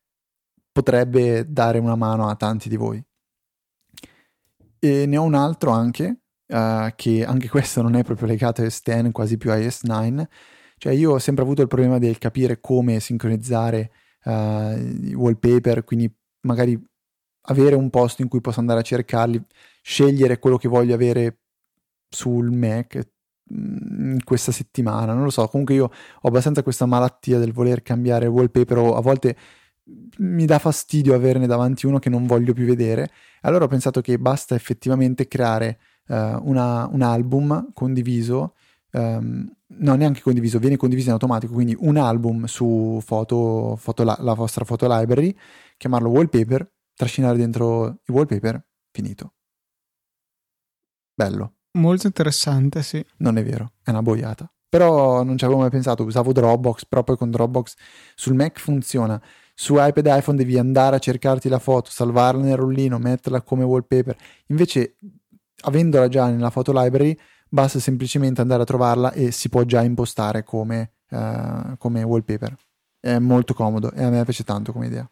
[0.72, 3.04] potrebbe dare una mano a tanti di voi.
[4.80, 8.64] E ne ho un altro anche, uh, che anche questo non è proprio legato a
[8.64, 10.30] iOS 10, quasi più a iOS 9.
[10.78, 13.92] Cioè io ho sempre avuto il problema del capire come sincronizzare
[14.24, 16.12] uh, i wallpaper, quindi
[16.42, 16.82] magari
[17.44, 19.42] avere un posto in cui posso andare a cercarli,
[19.82, 21.40] scegliere quello che voglio avere
[22.10, 23.10] sul Mac
[23.54, 28.28] mm, questa settimana, non lo so, comunque io ho abbastanza questa malattia del voler cambiare
[28.28, 29.36] wallpaper o a volte
[30.18, 33.12] mi dà fastidio averne davanti uno che non voglio più vedere.
[33.42, 38.56] Allora ho pensato che basta effettivamente creare uh, una, un album condiviso,
[38.92, 44.18] um, no neanche condiviso, viene condiviso in automatico, quindi un album su foto, foto la,
[44.20, 45.36] la vostra foto library,
[45.78, 49.34] chiamarlo wallpaper, trascinare dentro i wallpaper, finito.
[51.14, 51.54] Bello.
[51.74, 53.06] Molto interessante, sì.
[53.18, 54.52] Non è vero, è una boiata.
[54.68, 57.74] Però non ci avevo mai pensato, usavo Dropbox, però poi con Dropbox
[58.16, 59.22] sul Mac funziona
[59.62, 63.66] su iPad e iPhone devi andare a cercarti la foto, salvarla nel rullino, metterla come
[63.66, 64.16] wallpaper.
[64.48, 64.96] Invece,
[65.64, 67.14] avendola già nella foto library,
[67.50, 72.56] basta semplicemente andare a trovarla e si può già impostare come, uh, come wallpaper.
[73.02, 75.12] È molto comodo e a me piace tanto come idea.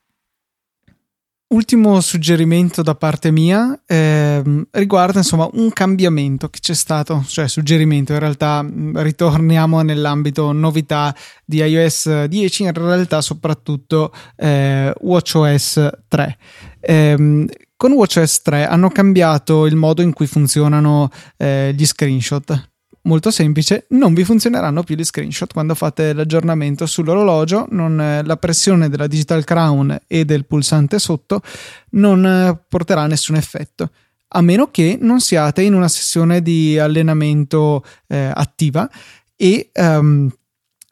[1.50, 8.12] Ultimo suggerimento da parte mia ehm, riguarda insomma un cambiamento che c'è stato, cioè suggerimento,
[8.12, 16.38] in realtà mm, ritorniamo nell'ambito novità di iOS 10, in realtà soprattutto eh, WatchOS 3.
[16.82, 22.72] Ehm, con WatchOS 3 hanno cambiato il modo in cui funzionano eh, gli screenshot.
[23.08, 28.36] Molto semplice, non vi funzioneranno più gli screenshot quando fate l'aggiornamento sull'orologio, non, eh, la
[28.36, 31.42] pressione della Digital Crown e del pulsante sotto
[31.92, 33.92] non eh, porterà nessun effetto
[34.30, 38.90] a meno che non siate in una sessione di allenamento eh, attiva
[39.38, 40.30] e um,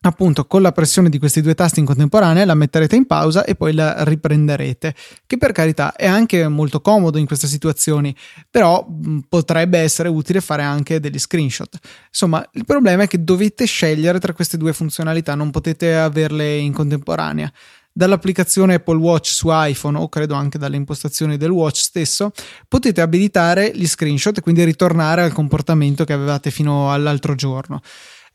[0.07, 3.55] appunto con la pressione di questi due tasti in contemporanea la metterete in pausa e
[3.55, 4.93] poi la riprenderete
[5.25, 8.15] che per carità è anche molto comodo in queste situazioni
[8.49, 8.85] però
[9.27, 11.77] potrebbe essere utile fare anche degli screenshot
[12.07, 16.73] insomma il problema è che dovete scegliere tra queste due funzionalità non potete averle in
[16.73, 17.51] contemporanea
[17.97, 22.33] dall'applicazione Apple Watch su iPhone o credo anche dalle impostazioni del watch stesso,
[22.67, 27.81] potete abilitare gli screenshot e quindi ritornare al comportamento che avevate fino all'altro giorno.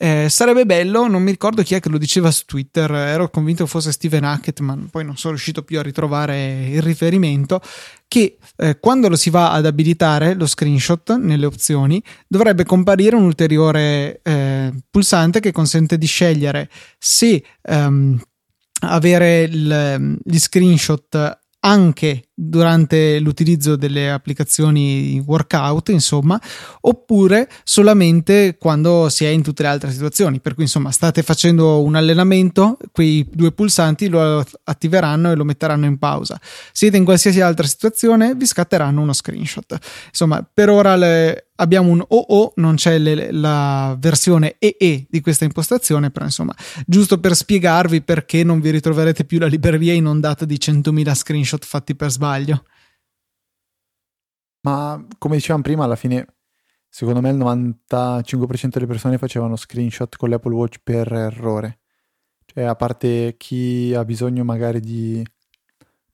[0.03, 3.67] Eh, sarebbe bello, non mi ricordo chi è che lo diceva su Twitter, ero convinto
[3.67, 7.61] fosse Steven Hackett, ma poi non sono riuscito più a ritrovare il riferimento,
[8.09, 13.25] che eh, quando lo si va ad abilitare lo screenshot nelle opzioni dovrebbe comparire un
[13.25, 18.19] ulteriore eh, pulsante che consente di scegliere se um,
[18.87, 26.41] avere il, gli screenshot anche durante l'utilizzo delle applicazioni workout, insomma,
[26.81, 30.41] oppure solamente quando si è in tutte le altre situazioni.
[30.41, 35.85] Per cui, insomma, state facendo un allenamento, quei due pulsanti lo attiveranno e lo metteranno
[35.85, 36.41] in pausa.
[36.73, 39.77] Siete in qualsiasi altra situazione, vi scatteranno uno screenshot.
[40.09, 45.45] Insomma, per ora le, abbiamo un OO, non c'è le, la versione EE di questa
[45.45, 46.55] impostazione, però insomma,
[46.87, 51.95] giusto per spiegarvi perché non vi ritroverete più la libreria inondata di 100.000 screenshot fatti
[51.95, 52.30] per sbaglio.
[54.63, 56.27] Ma come dicevamo prima, alla fine,
[56.89, 61.81] secondo me il 95% delle persone facevano screenshot con l'Apple Watch per errore.
[62.45, 65.25] Cioè, a parte chi ha bisogno magari di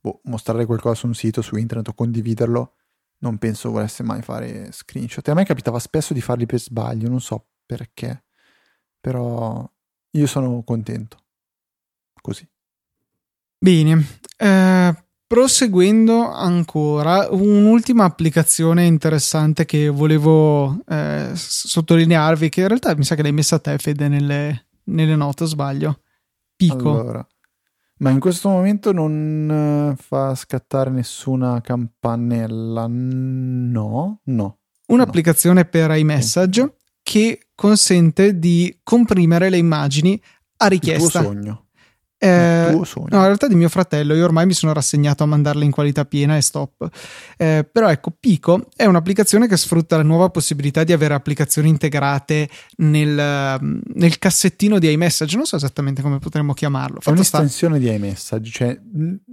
[0.01, 2.75] boh, mostrare qualcosa su un sito, su internet o condividerlo,
[3.19, 5.27] non penso volesse mai fare screenshot.
[5.27, 8.25] E a me capitava spesso di farli per sbaglio, non so perché,
[9.01, 9.69] però
[10.11, 11.19] io sono contento.
[12.21, 12.49] Così.
[13.59, 23.05] Bene, eh, proseguendo ancora, un'ultima applicazione interessante che volevo eh, sottolinearvi, che in realtà mi
[23.05, 26.01] sa che l'hai messa a te, Fede, nelle, nelle note, sbaglio.
[26.55, 27.01] Pico.
[27.01, 27.27] Allora,
[27.99, 32.87] ma in questo momento non eh, fa scattare nessuna campanella?
[32.89, 34.59] No, no.
[34.87, 35.69] Un'applicazione no.
[35.69, 40.21] per iMessage che consente di comprimere le immagini
[40.59, 41.21] a richiesta.
[41.21, 41.66] Il tuo sogno.
[42.19, 45.71] Eh, no, in realtà di mio fratello, io ormai mi sono rassegnato a mandarle in
[45.71, 46.89] qualità piena e stop.
[47.37, 52.49] Eh, però ecco, Pico è un'applicazione che sfrutta la nuova possibilità di avere applicazioni integrate
[52.79, 53.61] nel,
[53.95, 55.37] nel cassettino di iMessage.
[55.37, 56.97] Non so esattamente come potremmo chiamarlo.
[56.97, 57.89] Fatto è un'estensione sta...
[57.89, 58.81] di iMessage, cioè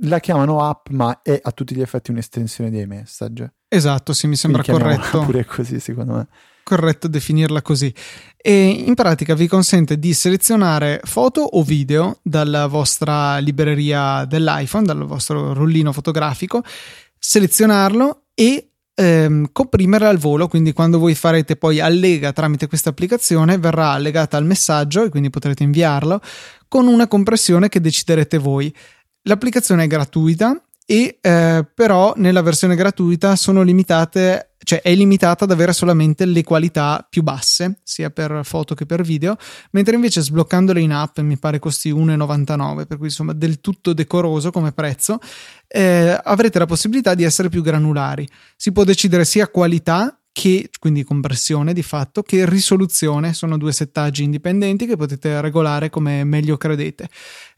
[0.01, 3.53] la chiamano app, ma è a tutti gli effetti un'estensione di iMessage.
[3.69, 5.21] Esatto, sì, mi sembra corretto.
[5.25, 6.27] Pure così, secondo me
[6.63, 7.93] corretto definirla così.
[8.37, 15.05] E in pratica vi consente di selezionare foto o video dalla vostra libreria dell'iPhone, dal
[15.05, 16.63] vostro rullino fotografico,
[17.17, 20.47] selezionarlo e ehm, comprimere al volo.
[20.47, 25.29] Quindi, quando voi farete poi allega tramite questa applicazione, verrà allegata al messaggio e quindi
[25.29, 26.19] potrete inviarlo
[26.67, 28.73] con una compressione che deciderete voi.
[29.23, 35.51] L'applicazione è gratuita e eh, però nella versione gratuita sono limitate cioè è limitata ad
[35.51, 39.35] avere solamente le qualità più basse, sia per foto che per video,
[39.71, 44.51] mentre invece sbloccandole in app mi pare costi 1,99, per cui insomma del tutto decoroso
[44.51, 45.19] come prezzo,
[45.67, 48.27] eh, avrete la possibilità di essere più granulari.
[48.55, 54.23] Si può decidere sia qualità che quindi compressione di fatto, che risoluzione, sono due settaggi
[54.23, 57.07] indipendenti che potete regolare come meglio credete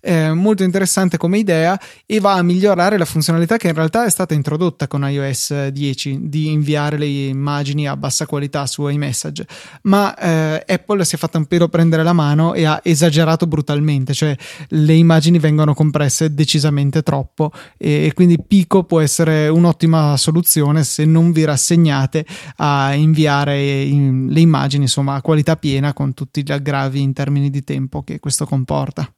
[0.06, 4.10] eh, molto interessante come idea e va a migliorare la funzionalità che in realtà è
[4.10, 9.48] stata introdotta con iOS 10 di inviare le immagini a bassa qualità su iMessage,
[9.84, 14.14] ma eh, Apple si è fatta un pelo prendere la mano e ha esagerato brutalmente,
[14.14, 14.36] cioè
[14.70, 21.06] le immagini vengono compresse decisamente troppo e, e quindi Pico può essere un'ottima soluzione se
[21.06, 22.26] non vi rassegnate
[22.58, 27.50] a inviare in, le immagini insomma a qualità piena con tutti gli aggravi in termini
[27.50, 29.15] di tempo che questo comporta.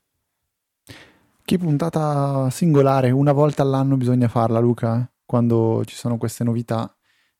[1.47, 6.93] Che puntata singolare, una volta all'anno bisogna farla, Luca, quando ci sono queste novità.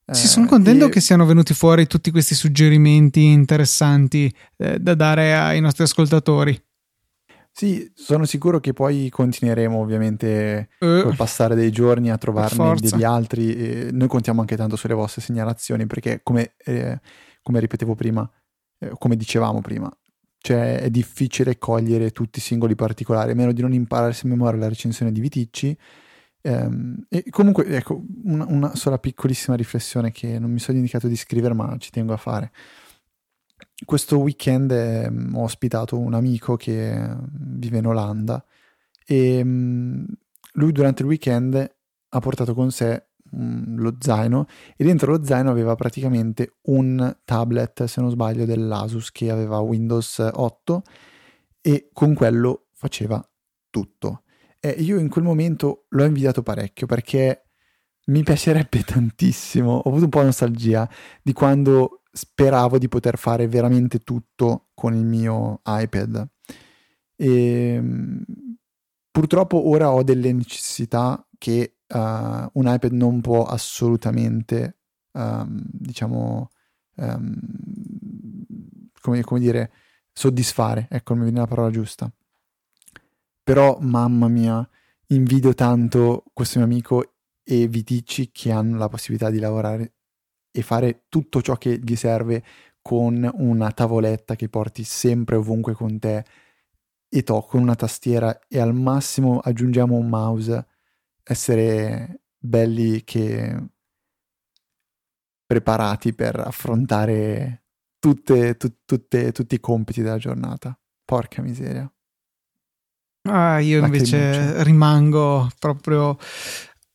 [0.10, 0.90] Sì, sono contento e...
[0.90, 6.58] che siano venuti fuori tutti questi suggerimenti interessanti eh, da dare ai nostri ascoltatori.
[7.52, 13.04] Sì, sono sicuro che poi continueremo ovviamente uh, col passare dei giorni a trovarne degli
[13.04, 13.92] altri.
[13.92, 16.98] Noi contiamo anche tanto sulle vostre segnalazioni perché, come, eh,
[17.42, 18.26] come ripetevo prima,
[18.80, 19.92] eh, come dicevamo prima,
[20.48, 24.60] cioè è difficile cogliere tutti i singoli particolari, a meno di non imparare a memoria
[24.60, 25.78] la recensione di Viticci
[26.48, 31.18] Ehm, e comunque, ecco, una, una, sola piccolissima riflessione che non mi sono indicato di
[31.18, 32.52] scrivere, ma ci tengo a fare.
[33.84, 38.44] Questo weekend eh, ho ospitato un amico che vive in Olanda
[39.06, 40.06] e mm,
[40.54, 41.76] lui durante il weekend
[42.10, 47.86] ha portato con sé mm, lo zaino e dentro lo zaino aveva praticamente un tablet,
[47.86, 50.82] se non sbaglio, dell'Asus che aveva Windows 8
[51.62, 53.26] e con quello faceva
[53.70, 54.24] tutto.
[54.60, 57.48] E io in quel momento l'ho invidiato parecchio perché
[58.08, 60.90] mi piacerebbe tantissimo, ho avuto un po' nostalgia
[61.22, 66.28] di quando speravo di poter fare veramente tutto con il mio iPad.
[67.16, 68.24] E ehm,
[69.12, 74.78] purtroppo ora ho delle necessità che uh, un iPad non può assolutamente,
[75.12, 76.50] um, diciamo,
[76.96, 77.40] um,
[79.02, 79.72] come, come, dire,
[80.12, 80.88] soddisfare.
[80.90, 82.12] Ecco, non mi viene la parola giusta.
[83.44, 84.68] Però, mamma mia,
[85.08, 87.14] invidio tanto questo mio amico
[87.44, 89.94] e Viticci che hanno la possibilità di lavorare
[90.52, 92.44] e fare tutto ciò che gli serve
[92.82, 96.26] con una tavoletta che porti sempre ovunque con te
[97.10, 100.68] e to con una tastiera e al massimo aggiungiamo un mouse
[101.28, 103.56] essere belli che
[105.46, 107.64] preparati per affrontare
[108.00, 110.78] tutte, tu, tutte, tutti i compiti della giornata.
[111.04, 111.90] Porca miseria.
[113.30, 116.18] Ah, io invece rimango proprio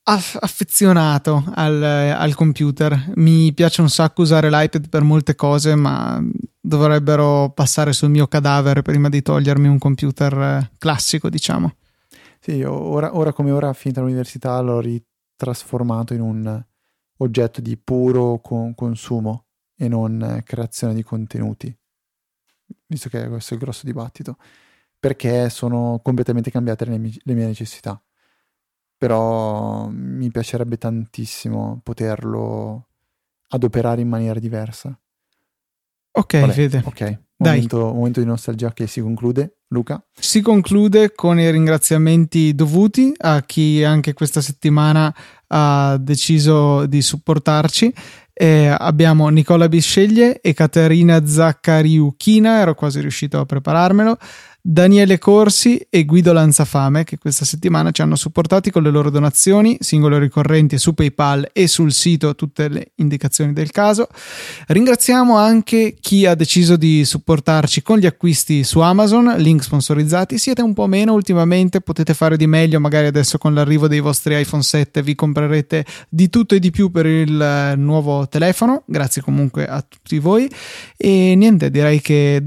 [0.04, 3.12] affezionato al, al, computer.
[3.16, 6.22] Mi piace un sacco usare l'iPad per molte cose, ma
[6.60, 11.74] dovrebbero passare sul mio cadavere prima di togliermi un computer eh, classico, diciamo.
[12.44, 16.64] Sì, ora, ora come ora, finita l'università, l'ho ritrasformato in un
[17.18, 21.74] oggetto di puro con- consumo e non creazione di contenuti,
[22.86, 24.36] visto che questo è il grosso dibattito,
[24.98, 28.00] perché sono completamente cambiate le mie, le mie necessità.
[28.96, 32.88] Però mi piacerebbe tantissimo poterlo
[33.48, 34.98] adoperare in maniera diversa.
[36.12, 36.82] Ok, Vabbè, Fede.
[36.84, 39.56] Ok, momento, momento, di nostalgia che si conclude.
[39.68, 40.04] Luca?
[40.12, 45.14] Si conclude con i ringraziamenti dovuti a chi anche questa settimana
[45.48, 47.92] ha deciso di supportarci.
[48.34, 54.18] Eh, abbiamo Nicola Bisceglie e Caterina Zaccariuchina, ero quasi riuscito a prepararmelo.
[54.64, 59.76] Daniele Corsi e Guido Lanzafame che questa settimana ci hanno supportati con le loro donazioni,
[59.80, 64.06] singole ricorrenti su PayPal e sul sito, tutte le indicazioni del caso.
[64.68, 70.38] Ringraziamo anche chi ha deciso di supportarci con gli acquisti su Amazon, link sponsorizzati.
[70.38, 74.38] Siete un po' meno ultimamente, potete fare di meglio, magari adesso con l'arrivo dei vostri
[74.38, 78.84] iPhone 7 vi comprerete di tutto e di più per il nuovo telefono.
[78.86, 80.48] Grazie comunque a tutti voi
[80.96, 82.40] e niente, direi che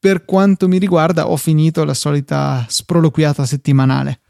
[0.00, 4.20] per quanto mi riguarda ho finito la solita sproloquiata settimanale.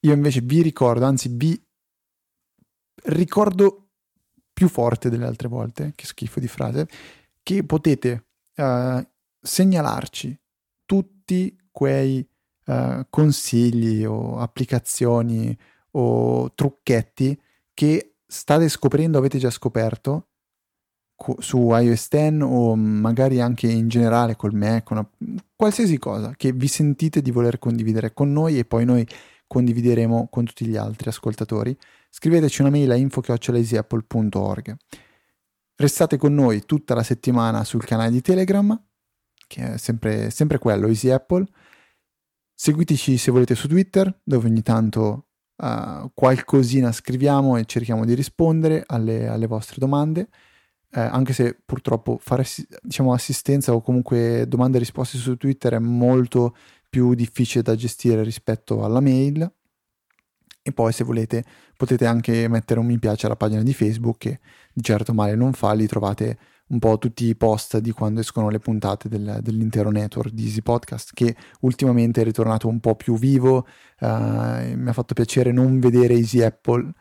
[0.00, 1.60] Io invece vi ricordo, anzi vi
[3.04, 3.90] ricordo
[4.50, 6.88] più forte delle altre volte, che schifo di frase,
[7.42, 9.06] che potete uh,
[9.40, 10.36] segnalarci
[10.86, 12.26] tutti quei
[12.66, 15.56] uh, consigli o applicazioni
[15.92, 17.38] o trucchetti
[17.74, 20.28] che state scoprendo, avete già scoperto
[21.38, 25.08] su iOS 10 o magari anche in generale col Mac, una,
[25.56, 29.06] qualsiasi cosa che vi sentite di voler condividere con noi e poi noi
[29.46, 31.76] condivideremo con tutti gli altri ascoltatori,
[32.10, 34.76] scriveteci una mail a info.easyapple.org.
[35.76, 38.80] Restate con noi tutta la settimana sul canale di Telegram,
[39.46, 41.46] che è sempre, sempre quello, Easy Apple.
[42.54, 48.82] Seguiteci se volete su Twitter, dove ogni tanto uh, qualcosina scriviamo e cerchiamo di rispondere
[48.86, 50.28] alle, alle vostre domande
[50.90, 52.44] eh, anche se purtroppo fare
[52.82, 56.54] diciamo, assistenza o comunque domande e risposte su Twitter è molto
[56.88, 59.50] più difficile da gestire rispetto alla mail.
[60.62, 61.44] E poi se volete
[61.76, 64.40] potete anche mettere un mi piace alla pagina di Facebook che
[64.72, 68.50] di certo male non fa, lì trovate un po' tutti i post di quando escono
[68.50, 73.16] le puntate del, dell'intero network di Easy Podcast che ultimamente è ritornato un po' più
[73.16, 73.66] vivo,
[74.00, 76.92] uh, mi ha fatto piacere non vedere Easy Apple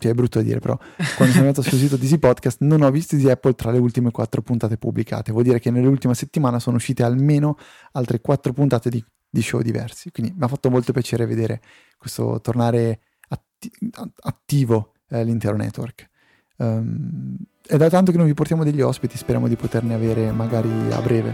[0.00, 0.76] cioè è brutto dire però,
[1.16, 3.78] quando sono andato sul sito di Easy Podcast non ho visto Easy Apple tra le
[3.78, 7.56] ultime quattro puntate pubblicate, vuol dire che nell'ultima settimana sono uscite almeno
[7.92, 11.60] altre quattro puntate di, di show diversi, quindi mi ha fatto molto piacere vedere
[11.98, 13.70] questo tornare atti-
[14.22, 16.08] attivo eh, l'intero network.
[16.56, 17.36] Um,
[17.66, 21.00] è da tanto che non vi portiamo degli ospiti, speriamo di poterne avere magari a
[21.00, 21.32] breve.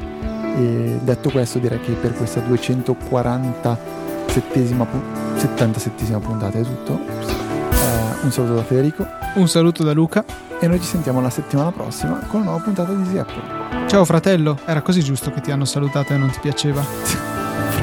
[0.57, 4.87] E detto questo direi che per questa 247esima,
[5.37, 7.56] 77esima puntata è tutto
[8.27, 9.07] un saluto da Federico.
[9.35, 10.25] Un saluto da Luca.
[10.59, 13.87] E noi ci sentiamo la settimana prossima con una nuova puntata di Easy Apple.
[13.89, 16.85] Ciao fratello, era così giusto che ti hanno salutato e non ti piaceva.